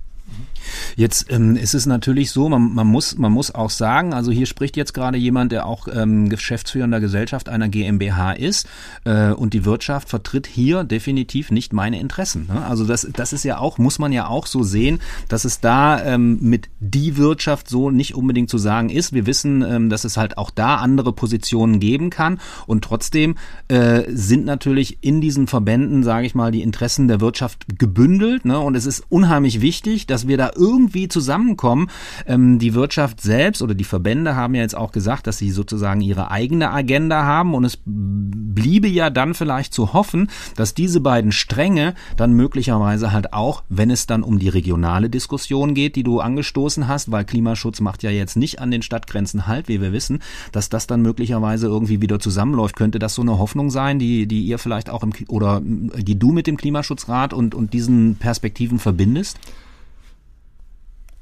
Jetzt 0.96 1.32
ähm, 1.32 1.56
ist 1.56 1.74
es 1.74 1.86
natürlich 1.86 2.32
so, 2.32 2.50
man, 2.50 2.74
man, 2.74 2.88
muss, 2.88 3.18
man 3.18 3.32
muss 3.32 3.54
auch 3.54 3.70
sagen, 3.70 4.14
also 4.14 4.32
hier 4.32 4.46
spricht 4.46 4.78
jetzt 4.78 4.94
gerade 4.94 5.18
jemand, 5.18 5.52
der 5.52 5.66
auch 5.66 5.88
ähm, 5.88 6.30
geschäftsführender 6.30 7.00
Gesellschaft 7.00 7.50
einer 7.50 7.70
GmbH 7.70 8.34
ist 8.34 8.68
äh, 9.06 9.32
und 9.32 9.54
die 9.54 9.66
Wirtschaft 9.66 10.10
vertritt 10.10 10.48
hier 10.48 10.84
definitiv 10.84 11.52
nicht 11.52 11.74
meine 11.74 12.00
Interessen. 12.00 12.48
Ne? 12.48 12.66
Also 12.66 12.86
das, 12.86 13.08
das 13.14 13.34
ist 13.34 13.44
ja 13.44 13.58
auch, 13.58 13.78
muss 13.78 14.00
man 14.00 14.12
ja 14.12 14.28
auch 14.28 14.46
so 14.46 14.64
sehen, 14.64 15.00
dass 15.28 15.46
es 15.46 15.60
da 15.60 16.04
ähm, 16.04 16.40
mit 16.42 16.70
die 16.80 17.18
Wirtschaft 17.18 17.70
so 17.70 17.90
nicht 17.92 18.16
unbedingt 18.16 18.50
zu 18.50 18.58
sagen 18.58 18.90
ist. 18.90 19.14
Wir 19.14 19.26
wissen, 19.26 19.62
ähm, 19.62 19.90
dass 19.90 20.04
es 20.04 20.18
halt 20.18 20.38
auch 20.38 20.52
da 20.52 20.76
andere 20.76 21.14
Positionen 21.14 21.80
geben 21.80 22.10
kann 22.10 22.40
und 22.68 22.84
trotzdem 22.84 23.36
äh, 23.68 24.04
sind 24.10 24.46
natürlich 24.46 25.00
in 25.02 25.22
diesen 25.22 25.48
Verbänden, 25.48 26.04
sage 26.04 26.26
ich 26.26 26.36
mal, 26.36 26.52
die 26.52 26.62
Interessen 26.62 27.08
der 27.08 27.22
Wirtschaft 27.22 27.66
gebündelt 27.78 28.46
ne? 28.46 28.60
und 28.60 28.76
es 28.76 28.86
ist 28.86 29.04
unheimlich 29.10 29.62
wichtig, 29.62 30.08
dass 30.08 30.19
wir 30.28 30.38
da 30.38 30.52
irgendwie 30.56 31.08
zusammenkommen. 31.08 31.90
Ähm, 32.26 32.60
die 32.60 32.74
Wirtschaft 32.74 33.22
selbst 33.22 33.62
oder 33.62 33.76
die 33.76 33.84
Verbände 33.84 34.36
haben 34.36 34.56
ja 34.56 34.62
jetzt 34.62 34.78
auch 34.78 34.92
gesagt, 34.92 35.28
dass 35.28 35.38
sie 35.38 35.52
sozusagen 35.52 36.02
ihre 36.02 36.32
eigene 36.32 36.72
Agenda 36.72 37.24
haben 37.24 37.54
und 37.54 37.66
es 37.66 37.80
bliebe 37.86 38.88
ja 38.88 39.10
dann 39.10 39.34
vielleicht 39.34 39.74
zu 39.74 39.94
hoffen, 39.94 40.30
dass 40.56 40.74
diese 40.74 41.00
beiden 41.00 41.32
Stränge 41.32 41.94
dann 42.18 42.34
möglicherweise 42.34 43.12
halt 43.12 43.34
auch, 43.34 43.64
wenn 43.70 43.90
es 43.92 44.08
dann 44.08 44.24
um 44.24 44.40
die 44.40 44.50
regionale 44.50 45.10
Diskussion 45.10 45.74
geht, 45.74 45.96
die 45.96 46.04
du 46.04 46.20
angestoßen 46.20 46.88
hast, 46.88 47.12
weil 47.12 47.26
Klimaschutz 47.26 47.82
macht 47.82 48.04
ja 48.04 48.10
jetzt 48.10 48.36
nicht 48.36 48.60
an 48.60 48.72
den 48.72 48.82
Stadtgrenzen 48.82 49.48
halt, 49.48 49.68
wie 49.68 49.82
wir 49.82 49.92
wissen, 49.92 50.20
dass 50.52 50.70
das 50.70 50.88
dann 50.88 51.02
möglicherweise 51.02 51.68
irgendwie 51.68 52.02
wieder 52.02 52.20
zusammenläuft. 52.20 52.76
Könnte 52.76 53.00
das 53.00 53.16
so 53.16 53.22
eine 53.22 53.38
Hoffnung 53.38 53.70
sein, 53.70 54.00
die, 54.00 54.28
die 54.28 54.42
ihr 54.44 54.58
vielleicht 54.58 54.90
auch 54.90 55.04
im, 55.04 55.14
oder 55.28 55.62
die 55.64 56.18
du 56.18 56.32
mit 56.32 56.48
dem 56.48 56.58
Klimaschutzrat 56.58 57.34
und, 57.34 57.56
und 57.56 57.74
diesen 57.74 58.16
Perspektiven 58.16 58.80
verbindest? 58.80 59.40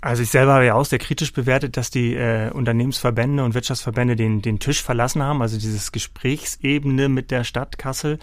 Also 0.07 0.23
ich 0.23 0.29
selber 0.29 0.53
habe 0.53 0.65
ja 0.65 0.75
auch 0.75 0.85
sehr 0.85 0.99
kritisch 0.99 1.33
bewertet, 1.33 1.75
dass 1.75 1.91
die 1.91 2.13
äh, 2.13 2.49
Unternehmensverbände 2.51 3.43
und 3.43 3.53
Wirtschaftsverbände 3.55 4.15
den, 4.15 4.41
den 4.41 4.57
Tisch 4.57 4.81
verlassen 4.81 5.21
haben, 5.21 5.41
also 5.41 5.57
dieses 5.57 5.91
Gesprächsebene 5.91 7.09
mit 7.09 7.29
der 7.29 7.43
Stadt 7.43 7.77
Kassel. 7.77 8.17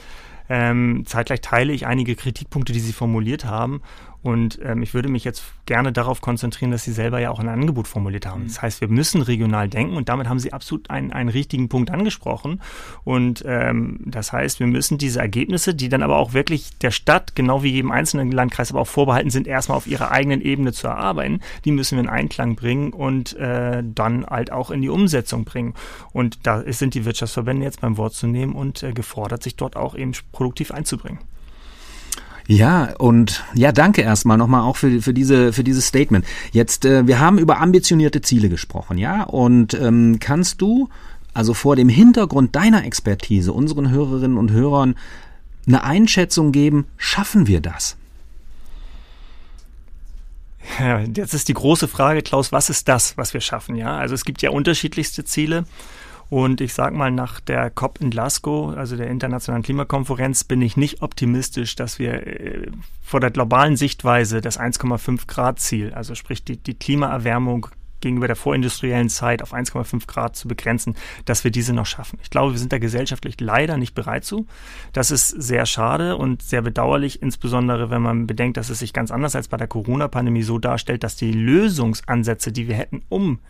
Ähm, 0.49 1.05
zeitgleich 1.05 1.43
teile 1.43 1.75
ich 1.75 1.87
einige 1.87 2.17
Kritikpunkte, 2.17 2.73
die 2.73 2.81
Sie 2.81 2.95
formuliert 2.95 3.45
haben. 3.45 3.83
Und 4.25 4.59
ähm, 4.65 4.83
ich 4.83 4.95
würde 4.95 5.11
mich 5.11 5.23
jetzt 5.23 5.45
gerne 5.67 5.93
darauf 5.93 6.23
konzentrieren, 6.23 6.71
dass 6.71 6.83
Sie 6.83 6.93
selber 6.93 7.21
ja 7.21 7.31
auch 7.31 7.41
ein 7.41 7.49
Angebot 7.49 7.87
formuliert 7.87 8.25
haben. 8.25 8.45
Mhm. 8.45 8.47
Das 8.47 8.63
heißt, 8.63 8.81
wir 8.81 8.89
müssen 8.89 9.21
regional 9.21 9.69
denken 9.69 9.97
und 9.97 10.09
damit 10.09 10.31
haben 10.31 10.39
Sie 10.39 10.51
absolut 10.51 10.89
einen, 10.89 11.13
einen 11.13 11.29
richtigen 11.29 11.69
Punkt 11.69 11.91
angesprochen. 11.91 12.63
Und 13.05 13.45
ähm, 13.47 14.01
das 14.07 14.33
heißt, 14.33 14.61
wir 14.61 14.67
müssen 14.67 14.97
diese 14.97 15.21
Ergebnisse, 15.21 15.75
die 15.75 15.91
dann 15.91 16.03
aber 16.03 16.17
auch 16.17 16.33
wirklich 16.33 16.71
der 16.79 16.91
Stadt, 16.91 17.37
genau 17.37 17.63
wie 17.63 17.73
jedem 17.73 17.91
einzelnen 17.91 18.33
Landkreis, 18.33 18.71
aber 18.71 18.81
auch 18.81 18.89
vorbehalten 18.89 19.29
sind, 19.29 19.47
erstmal 19.47 19.77
auf 19.77 19.87
ihrer 19.87 20.11
eigenen 20.11 20.41
Ebene 20.41 20.73
zu 20.73 20.87
erarbeiten, 20.87 21.41
die 21.67 21.73
müssen 21.73 21.99
wir 21.99 22.05
in 22.05 22.09
Einklang 22.09 22.57
bringen 22.57 22.95
und 22.95 23.37
äh, 23.37 23.83
dann 23.85 24.25
halt 24.25 24.51
auch 24.51 24.71
in 24.71 24.81
die 24.81 24.89
Umsetzung 24.89 25.45
bringen. 25.45 25.75
Und 26.15 26.47
da 26.47 26.63
sind 26.73 26.95
die 26.95 27.05
Wirtschaftsverbände 27.05 27.67
jetzt 27.67 27.83
beim 27.83 27.99
Wort 27.99 28.15
zu 28.15 28.27
nehmen 28.27 28.55
und 28.55 28.83
äh, 28.83 28.95
gefordert, 28.95 29.43
sich 29.43 29.57
dort 29.57 29.77
auch 29.77 29.95
eben 29.95 30.13
produktiv 30.33 30.71
einzubringen. 30.71 31.19
Ja, 32.47 32.95
und 32.99 33.43
ja, 33.55 33.73
danke 33.73 34.03
erstmal 34.03 34.37
nochmal 34.37 34.63
auch 34.63 34.77
für, 34.77 35.01
für, 35.01 35.15
diese, 35.15 35.53
für 35.53 35.65
dieses 35.65 35.87
Statement. 35.87 36.27
Jetzt, 36.53 36.85
äh, 36.85 37.07
wir 37.07 37.19
haben 37.19 37.39
über 37.39 37.61
ambitionierte 37.61 38.21
Ziele 38.21 38.49
gesprochen, 38.49 38.99
ja, 38.99 39.23
und 39.23 39.75
ähm, 39.75 40.19
kannst 40.21 40.61
du 40.61 40.89
also 41.33 41.53
vor 41.53 41.75
dem 41.75 41.89
Hintergrund 41.89 42.55
deiner 42.55 42.85
Expertise 42.85 43.53
unseren 43.53 43.91
Hörerinnen 43.91 44.39
und 44.39 44.53
Hörern 44.53 44.95
eine 45.67 45.83
Einschätzung 45.83 46.53
geben, 46.53 46.87
schaffen 46.97 47.47
wir 47.47 47.61
das? 47.61 47.97
Ja, 50.79 51.01
jetzt 51.01 51.35
ist 51.35 51.49
die 51.49 51.55
große 51.55 51.89
Frage, 51.89 52.23
Klaus, 52.23 52.53
was 52.53 52.71
ist 52.71 52.89
das, 52.89 53.17
was 53.19 53.35
wir 53.35 53.41
schaffen? 53.41 53.77
Ja, 53.77 53.97
also 53.97 54.15
es 54.15 54.25
gibt 54.25 54.43
ja 54.43 54.51
unterschiedlichste 54.51 55.25
Ziele. 55.25 55.65
Und 56.31 56.61
ich 56.61 56.75
sage 56.75 56.97
mal, 56.97 57.11
nach 57.11 57.41
der 57.41 57.71
COP 57.71 58.01
in 58.01 58.11
Glasgow, 58.11 58.77
also 58.77 58.97
der 58.97 59.09
internationalen 59.09 59.63
Klimakonferenz, 59.63 60.45
bin 60.45 60.63
ich 60.63 60.77
nicht 60.77 61.03
optimistisch, 61.03 61.77
dass 61.77 61.99
wir 61.99 62.27
äh, 62.27 62.67
vor 63.03 63.21
der 63.21 63.31
globalen 63.31 63.77
Sichtweise 63.77 64.41
das 64.41 64.59
1,5 64.59 65.27
Grad 65.27 65.61
Ziel, 65.61 65.93
also 65.95 66.15
sprich 66.15 66.45
die, 66.45 66.57
die 66.57 66.75
Klimaerwärmung 66.75 67.69
gegenüber 68.05 68.27
der 68.27 68.37
vorindustriellen 68.37 69.09
Zeit 69.09 69.43
auf 69.43 69.53
1,5 69.53 70.07
Grad 70.07 70.37
zu 70.37 70.47
begrenzen, 70.47 70.95
dass 71.25 71.43
wir 71.43 71.51
diese 71.51 71.73
noch 71.73 71.87
schaffen. 71.87 72.19
Ich 72.23 72.31
glaube, 72.31 72.53
wir 72.53 72.59
sind 72.59 72.73
da 72.73 72.79
gesellschaftlich 72.79 73.41
leider 73.41 73.77
nicht 73.77 73.95
bereit 73.95 74.25
zu. 74.25 74.47
Das 74.93 75.11
ist 75.11 75.29
sehr 75.29 75.67
schade 75.67 76.17
und 76.17 76.43
sehr 76.43 76.63
bedauerlich, 76.63 77.23
insbesondere 77.23 77.91
wenn 77.91 78.03
man 78.03 78.27
bedenkt, 78.27 78.59
dass 78.59 78.71
es 78.71 78.79
sich 78.79 78.93
ganz 78.93 79.11
anders 79.11 79.35
als 79.35 79.49
bei 79.49 79.57
der 79.57 79.69
Corona-Pandemie 79.69 80.43
so 80.43 80.59
darstellt, 80.59 81.03
dass 81.03 81.17
die 81.17 81.33
Lösungsansätze, 81.33 82.53
die 82.53 82.69
wir 82.69 82.77
hätten, 82.77 83.03
um 83.09 83.41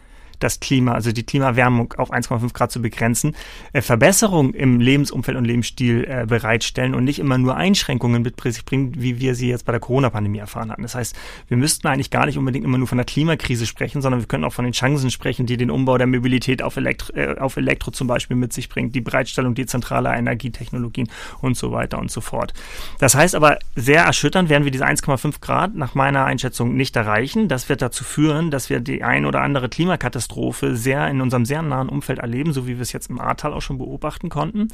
das 0.44 0.60
Klima, 0.60 0.92
also 0.92 1.10
die 1.10 1.24
Klimaerwärmung 1.24 1.94
auf 1.94 2.12
1,5 2.12 2.52
Grad 2.52 2.70
zu 2.70 2.80
begrenzen, 2.82 3.34
äh, 3.72 3.80
Verbesserungen 3.80 4.52
im 4.54 4.78
Lebensumfeld 4.78 5.36
und 5.36 5.44
Lebensstil 5.44 6.04
äh, 6.04 6.26
bereitstellen 6.26 6.94
und 6.94 7.04
nicht 7.04 7.18
immer 7.18 7.38
nur 7.38 7.56
Einschränkungen 7.56 8.22
mit 8.22 8.40
sich 8.40 8.64
bringen, 8.64 8.92
wie 8.96 9.18
wir 9.20 9.34
sie 9.34 9.48
jetzt 9.48 9.64
bei 9.64 9.72
der 9.72 9.80
Corona-Pandemie 9.80 10.38
erfahren 10.38 10.70
hatten. 10.70 10.82
Das 10.82 10.94
heißt, 10.94 11.16
wir 11.48 11.56
müssten 11.56 11.88
eigentlich 11.88 12.10
gar 12.10 12.26
nicht 12.26 12.36
unbedingt 12.36 12.64
immer 12.64 12.78
nur 12.78 12.86
von 12.86 12.98
der 12.98 13.06
Klimakrise 13.06 13.66
sprechen, 13.66 14.02
sondern 14.02 14.20
wir 14.20 14.28
können 14.28 14.44
auch 14.44 14.52
von 14.52 14.64
den 14.64 14.74
Chancen 14.74 15.10
sprechen, 15.10 15.46
die 15.46 15.56
den 15.56 15.70
Umbau 15.70 15.96
der 15.96 16.06
Mobilität 16.06 16.62
auf 16.62 16.76
Elektro, 16.76 17.14
äh, 17.14 17.38
auf 17.38 17.56
Elektro 17.56 17.90
zum 17.90 18.06
Beispiel 18.06 18.36
mit 18.36 18.52
sich 18.52 18.68
bringt, 18.68 18.94
die 18.94 19.00
Bereitstellung 19.00 19.54
dezentraler 19.54 20.14
Energietechnologien 20.14 21.08
und 21.40 21.56
so 21.56 21.72
weiter 21.72 21.98
und 21.98 22.10
so 22.10 22.20
fort. 22.20 22.52
Das 22.98 23.14
heißt 23.14 23.34
aber, 23.34 23.58
sehr 23.74 24.04
erschütternd 24.04 24.50
werden 24.50 24.64
wir 24.64 24.70
diese 24.70 24.86
1,5 24.86 25.40
Grad 25.40 25.74
nach 25.74 25.94
meiner 25.94 26.26
Einschätzung 26.26 26.76
nicht 26.76 26.94
erreichen. 26.96 27.48
Das 27.48 27.70
wird 27.70 27.80
dazu 27.80 28.04
führen, 28.04 28.50
dass 28.50 28.68
wir 28.68 28.80
die 28.80 29.02
ein 29.02 29.24
oder 29.24 29.40
andere 29.40 29.70
Klimakatastrophe 29.70 30.33
sehr 30.76 31.08
in 31.08 31.20
unserem 31.20 31.44
sehr 31.44 31.62
nahen 31.62 31.88
Umfeld 31.88 32.18
erleben, 32.18 32.52
so 32.52 32.66
wie 32.66 32.76
wir 32.76 32.82
es 32.82 32.92
jetzt 32.92 33.10
im 33.10 33.20
Ahrtal 33.20 33.52
auch 33.52 33.62
schon 33.62 33.78
beobachten 33.78 34.28
konnten. 34.28 34.68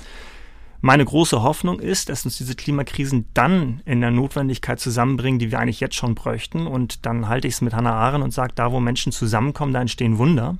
Meine 0.82 1.04
große 1.04 1.42
Hoffnung 1.42 1.78
ist, 1.78 2.08
dass 2.08 2.24
uns 2.24 2.38
diese 2.38 2.54
Klimakrisen 2.54 3.26
dann 3.34 3.82
in 3.84 4.00
der 4.00 4.10
Notwendigkeit 4.10 4.80
zusammenbringen, 4.80 5.38
die 5.38 5.50
wir 5.50 5.58
eigentlich 5.58 5.80
jetzt 5.80 5.94
schon 5.94 6.14
bräuchten. 6.14 6.66
Und 6.66 7.04
dann 7.04 7.28
halte 7.28 7.48
ich 7.48 7.54
es 7.54 7.60
mit 7.60 7.74
Hannah 7.74 7.92
Arendt 7.92 8.24
und 8.24 8.32
sage, 8.32 8.52
da 8.54 8.72
wo 8.72 8.80
Menschen 8.80 9.12
zusammenkommen, 9.12 9.74
da 9.74 9.82
entstehen 9.82 10.16
Wunder. 10.16 10.56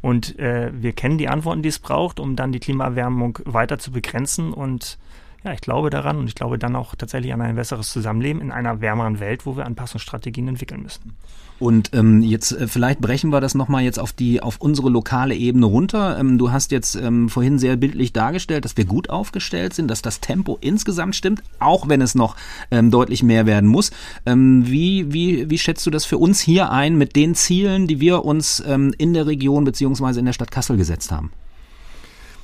Und 0.00 0.38
äh, 0.38 0.70
wir 0.72 0.92
kennen 0.92 1.18
die 1.18 1.28
Antworten, 1.28 1.62
die 1.62 1.68
es 1.68 1.78
braucht, 1.78 2.20
um 2.20 2.36
dann 2.36 2.52
die 2.52 2.60
Klimaerwärmung 2.60 3.38
weiter 3.44 3.78
zu 3.78 3.92
begrenzen. 3.92 4.54
Und 4.54 4.96
ja, 5.44 5.52
ich 5.52 5.60
glaube 5.60 5.90
daran 5.90 6.18
und 6.18 6.26
ich 6.26 6.34
glaube 6.34 6.58
dann 6.58 6.76
auch 6.76 6.94
tatsächlich 6.94 7.32
an 7.32 7.40
ein 7.40 7.56
besseres 7.56 7.90
Zusammenleben 7.90 8.42
in 8.42 8.52
einer 8.52 8.80
wärmeren 8.80 9.20
Welt, 9.20 9.46
wo 9.46 9.56
wir 9.56 9.64
Anpassungsstrategien 9.66 10.48
entwickeln 10.48 10.82
müssen. 10.82 11.14
Und 11.58 11.90
ähm, 11.94 12.22
jetzt 12.22 12.52
äh, 12.52 12.66
vielleicht 12.66 13.00
brechen 13.00 13.30
wir 13.30 13.40
das 13.40 13.54
nochmal 13.54 13.82
jetzt 13.82 13.98
auf 13.98 14.14
die 14.14 14.42
auf 14.42 14.56
unsere 14.60 14.88
lokale 14.88 15.34
Ebene 15.34 15.66
runter. 15.66 16.18
Ähm, 16.18 16.38
du 16.38 16.50
hast 16.50 16.72
jetzt 16.72 16.94
ähm, 16.94 17.28
vorhin 17.28 17.58
sehr 17.58 17.76
bildlich 17.76 18.14
dargestellt, 18.14 18.64
dass 18.64 18.78
wir 18.78 18.86
gut 18.86 19.10
aufgestellt 19.10 19.74
sind, 19.74 19.88
dass 19.88 20.00
das 20.00 20.20
Tempo 20.20 20.56
insgesamt 20.62 21.16
stimmt, 21.16 21.42
auch 21.58 21.86
wenn 21.88 22.00
es 22.00 22.14
noch 22.14 22.34
ähm, 22.70 22.90
deutlich 22.90 23.22
mehr 23.22 23.44
werden 23.44 23.68
muss. 23.68 23.90
Ähm, 24.24 24.66
wie, 24.66 25.12
wie, 25.12 25.50
wie 25.50 25.58
schätzt 25.58 25.86
du 25.86 25.90
das 25.90 26.06
für 26.06 26.16
uns 26.16 26.40
hier 26.40 26.70
ein 26.70 26.96
mit 26.96 27.14
den 27.14 27.34
Zielen, 27.34 27.86
die 27.86 28.00
wir 28.00 28.24
uns 28.24 28.62
ähm, 28.66 28.94
in 28.96 29.12
der 29.12 29.26
Region 29.26 29.64
beziehungsweise 29.64 30.18
in 30.18 30.26
der 30.26 30.32
Stadt 30.32 30.50
Kassel 30.50 30.78
gesetzt 30.78 31.12
haben? 31.12 31.30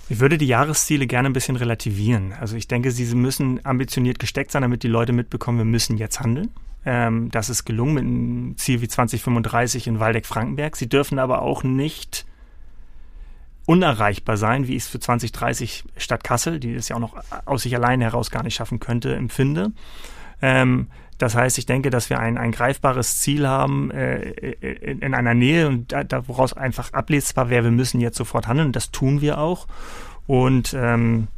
Ich 0.09 0.21
würde 0.21 0.39
die 0.39 0.47
Jahresziele 0.47 1.07
gerne 1.07 1.29
ein 1.29 1.33
bisschen 1.33 1.57
relativieren. 1.57 2.33
Also 2.33 2.57
ich 2.57 2.69
denke, 2.69 2.93
sie 2.93 3.13
müssen 3.15 3.65
ambitioniert 3.65 4.19
gesteckt 4.19 4.53
sein, 4.53 4.63
damit 4.63 4.83
die 4.83 4.89
Leute 4.89 5.13
mitbekommen, 5.13 5.59
wir 5.59 5.65
müssen 5.65 5.97
jetzt 5.97 6.21
handeln. 6.21 6.51
Ähm, 6.85 7.31
das 7.33 7.51
ist 7.51 7.65
gelungen 7.65 7.95
mit 7.95 8.05
einem 8.05 8.57
Ziel 8.57 8.81
wie 8.81 8.89
2035 8.89 9.89
in 9.89 9.99
Waldeck-Frankenberg. 9.99 10.77
Sie 10.77 10.89
dürfen 10.89 11.19
aber 11.19 11.43
auch 11.43 11.65
nicht 11.65 12.25
unerreichbar 13.67 14.37
sein, 14.37 14.69
wie 14.69 14.77
ich 14.77 14.85
es 14.85 14.89
für 14.89 15.01
2030 15.01 15.83
Stadt 15.97 16.23
Kassel, 16.23 16.61
die 16.61 16.75
es 16.75 16.89
ja 16.89 16.97
auch 16.97 17.01
noch 17.01 17.17
aus 17.45 17.63
sich 17.63 17.75
allein 17.75 18.01
heraus 18.01 18.31
gar 18.31 18.45
nicht 18.45 18.55
schaffen 18.55 18.79
könnte, 18.79 19.17
empfinde. 19.17 19.73
Ähm, 20.41 20.89
das 21.18 21.35
heißt, 21.35 21.58
ich 21.58 21.66
denke, 21.66 21.90
dass 21.90 22.11
wir 22.11 22.18
ein, 22.18 22.37
ein 22.37 22.52
greifbares 22.52 23.20
Ziel 23.20 23.49
haben 23.49 23.90
äh, 23.90 24.20
in, 24.20 25.00
in, 25.00 25.14
einer 25.14 25.35
Nähe 25.35 25.66
und 25.66 25.92
da, 25.92 26.04
da, 26.04 26.28
woraus 26.28 26.52
einfach 26.52 26.92
ablesbar 26.92 27.49
wäre, 27.49 27.64
wir 27.64 27.70
müssen 27.70 28.00
jetzt 28.00 28.18
sofort 28.18 28.46
handeln. 28.49 28.73
Das 28.73 28.90
tun 28.90 29.20
wir 29.20 29.38
auch. 29.38 29.66
Und 30.26 30.75
ähm, 30.78 31.28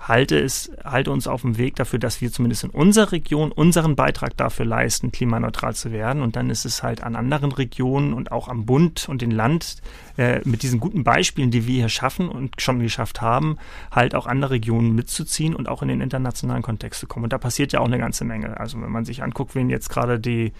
halte 0.00 0.38
es, 0.38 0.70
halte 0.84 1.10
uns 1.10 1.26
auf 1.26 1.42
dem 1.42 1.58
Weg 1.58 1.76
dafür, 1.76 1.98
dass 1.98 2.20
wir 2.20 2.30
zumindest 2.30 2.64
in 2.64 2.70
unserer 2.70 3.12
Region 3.12 3.52
unseren 3.52 3.96
Beitrag 3.96 4.36
dafür 4.36 4.64
leisten, 4.64 5.12
klimaneutral 5.12 5.74
zu 5.74 5.92
werden. 5.92 6.22
Und 6.22 6.36
dann 6.36 6.50
ist 6.50 6.64
es 6.64 6.82
halt 6.82 7.02
an 7.02 7.16
anderen 7.16 7.52
Regionen 7.52 8.12
und 8.12 8.32
auch 8.32 8.48
am 8.48 8.66
Bund 8.66 9.08
und 9.08 9.22
dem 9.22 9.30
Land 9.30 9.76
äh, 10.16 10.40
mit 10.44 10.62
diesen 10.62 10.80
guten 10.80 11.04
Beispielen, 11.04 11.50
die 11.50 11.66
wir 11.66 11.74
hier 11.74 11.88
schaffen 11.88 12.28
und 12.28 12.60
schon 12.60 12.80
geschafft 12.80 13.20
haben, 13.20 13.58
halt 13.90 14.14
auch 14.14 14.26
andere 14.26 14.52
Regionen 14.52 14.94
mitzuziehen 14.94 15.54
und 15.54 15.68
auch 15.68 15.82
in 15.82 15.88
den 15.88 16.00
internationalen 16.00 16.62
Kontext 16.62 17.00
zu 17.00 17.06
kommen. 17.06 17.24
Und 17.24 17.32
da 17.32 17.38
passiert 17.38 17.72
ja 17.72 17.80
auch 17.80 17.86
eine 17.86 17.98
ganze 17.98 18.24
Menge. 18.24 18.58
Also 18.58 18.80
wenn 18.80 18.92
man 18.92 19.04
sich 19.04 19.22
anguckt, 19.22 19.54
wen 19.54 19.70
jetzt 19.70 19.88
gerade 19.88 20.20
die 20.20 20.52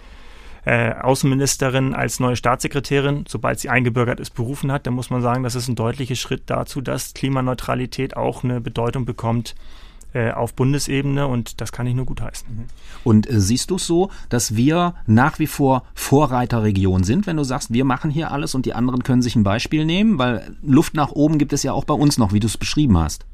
äh, 0.67 0.91
Außenministerin 0.91 1.95
als 1.95 2.19
neue 2.19 2.35
Staatssekretärin, 2.35 3.23
sobald 3.25 3.57
sie 3.57 3.69
eingebürgert 3.69 4.19
ist, 4.19 4.31
berufen 4.31 4.69
hat, 4.69 4.85
dann 4.85 4.95
muss 4.95 5.09
man 5.09 5.21
sagen, 5.21 5.43
das 5.43 5.55
ist 5.55 5.69
ein 5.69 5.75
deutlicher 5.75 6.15
Schritt 6.15 6.43
dazu, 6.47 6.81
dass 6.81 7.13
Klimaneutralität 7.13 8.17
auch 8.17 8.43
eine 8.43 8.59
Bedeutung 8.59 9.05
bekommt 9.05 9.55
äh, 10.13 10.31
auf 10.31 10.55
Bundesebene 10.55 11.25
und 11.25 11.61
das 11.61 11.71
kann 11.71 11.87
ich 11.87 11.95
nur 11.95 12.05
gutheißen. 12.05 12.49
Mhm. 12.49 12.65
Und 13.05 13.29
äh, 13.29 13.39
siehst 13.39 13.71
du 13.71 13.75
es 13.75 13.87
so, 13.87 14.09
dass 14.27 14.57
wir 14.57 14.95
nach 15.05 15.39
wie 15.39 15.47
vor 15.47 15.83
Vorreiterregion 15.93 17.05
sind, 17.05 17.27
wenn 17.27 17.37
du 17.37 17.45
sagst, 17.45 17.71
wir 17.71 17.85
machen 17.85 18.11
hier 18.11 18.31
alles 18.31 18.53
und 18.53 18.65
die 18.65 18.73
anderen 18.73 19.03
können 19.03 19.21
sich 19.21 19.37
ein 19.37 19.43
Beispiel 19.43 19.85
nehmen, 19.85 20.17
weil 20.17 20.53
Luft 20.61 20.95
nach 20.95 21.13
oben 21.13 21.37
gibt 21.37 21.53
es 21.53 21.63
ja 21.63 21.71
auch 21.71 21.85
bei 21.85 21.93
uns 21.93 22.17
noch, 22.17 22.33
wie 22.33 22.41
du 22.41 22.47
es 22.47 22.57
beschrieben 22.57 22.97
hast. 22.97 23.25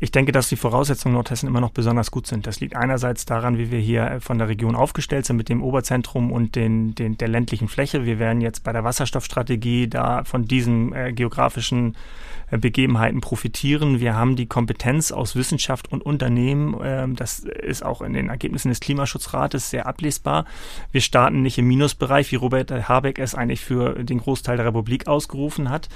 Ich 0.00 0.12
denke, 0.12 0.30
dass 0.30 0.48
die 0.48 0.56
Voraussetzungen 0.56 1.14
Nordhessen 1.14 1.48
immer 1.48 1.60
noch 1.60 1.70
besonders 1.70 2.12
gut 2.12 2.28
sind. 2.28 2.46
Das 2.46 2.60
liegt 2.60 2.76
einerseits 2.76 3.26
daran, 3.26 3.58
wie 3.58 3.72
wir 3.72 3.80
hier 3.80 4.18
von 4.20 4.38
der 4.38 4.48
Region 4.48 4.76
aufgestellt 4.76 5.26
sind 5.26 5.36
mit 5.36 5.48
dem 5.48 5.60
Oberzentrum 5.60 6.30
und 6.30 6.54
den, 6.54 6.94
den, 6.94 7.18
der 7.18 7.26
ländlichen 7.26 7.66
Fläche. 7.66 8.04
Wir 8.04 8.20
werden 8.20 8.40
jetzt 8.40 8.62
bei 8.62 8.72
der 8.72 8.84
Wasserstoffstrategie 8.84 9.88
da 9.88 10.22
von 10.22 10.44
diesen 10.44 10.92
äh, 10.92 11.12
geografischen 11.12 11.96
äh, 12.50 12.58
Begebenheiten 12.58 13.20
profitieren. 13.20 13.98
Wir 13.98 14.14
haben 14.14 14.36
die 14.36 14.46
Kompetenz 14.46 15.10
aus 15.10 15.34
Wissenschaft 15.34 15.90
und 15.90 16.06
Unternehmen. 16.06 16.76
Ähm, 16.80 17.16
das 17.16 17.40
ist 17.40 17.84
auch 17.84 18.00
in 18.00 18.12
den 18.12 18.28
Ergebnissen 18.28 18.68
des 18.68 18.78
Klimaschutzrates 18.78 19.68
sehr 19.70 19.86
ablesbar. 19.86 20.44
Wir 20.92 21.00
starten 21.00 21.42
nicht 21.42 21.58
im 21.58 21.66
Minusbereich, 21.66 22.30
wie 22.30 22.36
Robert 22.36 22.70
Habeck 22.88 23.18
es 23.18 23.34
eigentlich 23.34 23.62
für 23.62 24.04
den 24.04 24.18
Großteil 24.18 24.56
der 24.56 24.66
Republik 24.66 25.08
ausgerufen 25.08 25.70
hat. 25.70 25.88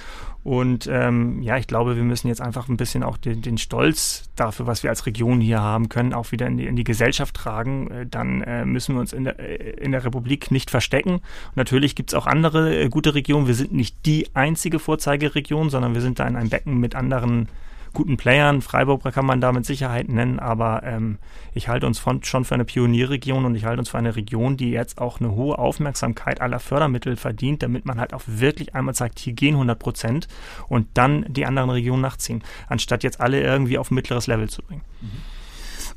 Und 0.45 0.89
ähm, 0.91 1.41
ja, 1.43 1.57
ich 1.57 1.69
glaube, 1.69 1.95
wir 1.95 2.03
müssen 2.03 2.27
jetzt 2.27 2.41
einfach 2.41 2.69
ein 2.69 2.77
bisschen 2.77 3.05
auch 3.05 3.17
den, 3.17 3.43
den 3.43 3.59
Stolz 3.59 3.92
dafür, 4.37 4.67
was 4.67 4.83
wir 4.83 4.91
als 4.91 5.07
Region 5.07 5.41
hier 5.41 5.61
haben 5.61 5.89
können, 5.89 6.13
auch 6.13 6.33
wieder 6.33 6.47
in 6.47 6.57
die, 6.57 6.67
in 6.67 6.77
die 6.77 6.85
Gesellschaft 6.85 7.35
tragen. 7.35 7.91
Äh, 7.91 8.07
dann 8.07 8.43
äh, 8.43 8.65
müssen 8.65 8.95
wir 8.95 9.01
uns 9.01 9.13
in 9.13 9.25
der, 9.25 9.39
äh, 9.39 9.71
in 9.83 9.93
der 9.93 10.05
Republik 10.05 10.51
nicht 10.51 10.71
verstecken. 10.71 11.21
Natürlich 11.55 11.95
gibt 11.95 12.11
es 12.11 12.15
auch 12.15 12.27
andere 12.27 12.77
äh, 12.77 12.89
gute 12.89 13.15
Regionen. 13.15 13.47
Wir 13.47 13.55
sind 13.55 13.73
nicht 13.73 13.97
die 14.07 14.29
einzige 14.35 14.79
Vorzeigeregion, 14.79 15.71
sondern 15.71 15.95
wir 15.95 16.01
sind 16.01 16.19
da 16.19 16.27
in 16.27 16.37
einem 16.37 16.51
Becken 16.51 16.79
mit 16.79 16.95
anderen 16.95 17.49
guten 17.93 18.17
Playern. 18.17 18.63
Freiburg 18.63 19.03
kann 19.03 19.27
man 19.27 19.41
da 19.41 19.53
mit 19.53 19.67
Sicherheit 19.67 20.09
nennen, 20.09 20.39
aber 20.39 20.83
ähm, 20.85 21.19
ich 21.55 21.69
halte 21.69 21.87
uns 21.87 21.99
von, 21.99 22.23
schon 22.23 22.45
für 22.45 22.55
eine 22.55 22.65
Pionierregion 22.65 23.45
und 23.45 23.55
ich 23.55 23.65
halte 23.65 23.81
uns 23.81 23.91
für 23.91 23.99
eine 23.99 24.17
Region, 24.17 24.57
die 24.57 24.71
jetzt 24.71 24.99
auch 24.99 25.21
eine 25.21 25.33
hohe 25.33 25.59
Aufmerksamkeit 25.59 26.41
aller 26.41 26.61
Fördermittel 26.61 27.17
verdient, 27.17 27.63
damit 27.63 27.85
man 27.85 28.01
halt 28.01 28.15
auch 28.15 28.23
wirklich 28.27 28.75
einmal 28.75 28.95
sagt, 28.95 29.19
hier 29.19 29.33
gehen 29.33 29.55
100 29.55 29.79
Prozent 29.79 30.29
und 30.69 30.87
dann 30.95 31.25
die 31.29 31.47
anderen 31.47 31.71
Regionen 31.71 32.03
nachziehen, 32.03 32.43
anstatt 32.69 33.03
jetzt 33.05 33.21
alle 33.21 33.41
irgendwie 33.41 33.79
auf 33.79 33.91
mittleres 33.91 34.27
Level 34.27 34.49
zu 34.49 34.63
bringen. 34.63 34.83
Mhm. 35.01 35.42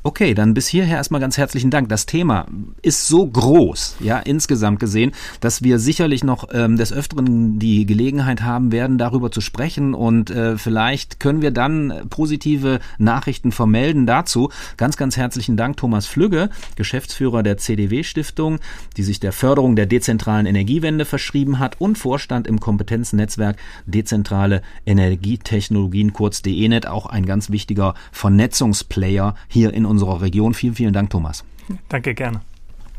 Okay, 0.06 0.34
dann 0.34 0.54
bis 0.54 0.68
hierher 0.68 0.98
erstmal 0.98 1.20
ganz 1.20 1.36
herzlichen 1.36 1.72
Dank. 1.72 1.88
Das 1.88 2.06
Thema 2.06 2.46
ist 2.80 3.08
so 3.08 3.26
groß, 3.26 3.96
ja, 3.98 4.20
insgesamt 4.20 4.78
gesehen, 4.78 5.10
dass 5.40 5.64
wir 5.64 5.80
sicherlich 5.80 6.22
noch 6.22 6.46
ähm, 6.52 6.76
des 6.76 6.92
Öfteren 6.92 7.58
die 7.58 7.86
Gelegenheit 7.86 8.42
haben 8.42 8.70
werden, 8.70 8.98
darüber 8.98 9.32
zu 9.32 9.40
sprechen 9.40 9.94
und 9.94 10.30
äh, 10.30 10.58
vielleicht 10.58 11.18
können 11.18 11.42
wir 11.42 11.50
dann 11.50 12.06
positive 12.08 12.78
Nachrichten 12.98 13.50
vermelden 13.50 14.06
dazu. 14.06 14.50
Ganz, 14.76 14.96
ganz 14.96 15.16
herzlichen 15.16 15.56
Dank, 15.56 15.76
Thomas 15.76 16.06
Flügge, 16.06 16.50
Geschäftsführer 16.76 17.42
der 17.42 17.56
CDW-Stiftung, 17.56 18.60
die 18.96 19.02
sich 19.02 19.18
der 19.18 19.32
Förderung 19.32 19.74
der 19.74 19.86
dezentralen 19.86 20.46
Energiewende 20.46 21.04
verschrieben 21.04 21.58
hat 21.58 21.80
und 21.80 21.98
Vorstand 21.98 22.46
im 22.46 22.60
Kompetenznetzwerk 22.60 23.56
Dezentrale 23.86 24.62
Energietechnologien, 24.86 26.12
kurz 26.12 26.42
DENET, 26.42 26.86
auch 26.86 27.06
ein 27.06 27.26
ganz 27.26 27.50
wichtiger 27.50 27.94
Vernetzungsplayer 28.12 29.34
hier 29.48 29.74
in 29.74 29.84
unserer 29.84 29.95
unserer 29.96 30.20
Region. 30.20 30.54
Vielen, 30.54 30.74
vielen 30.74 30.92
Dank, 30.92 31.10
Thomas. 31.10 31.44
Danke, 31.88 32.14
gerne. 32.14 32.40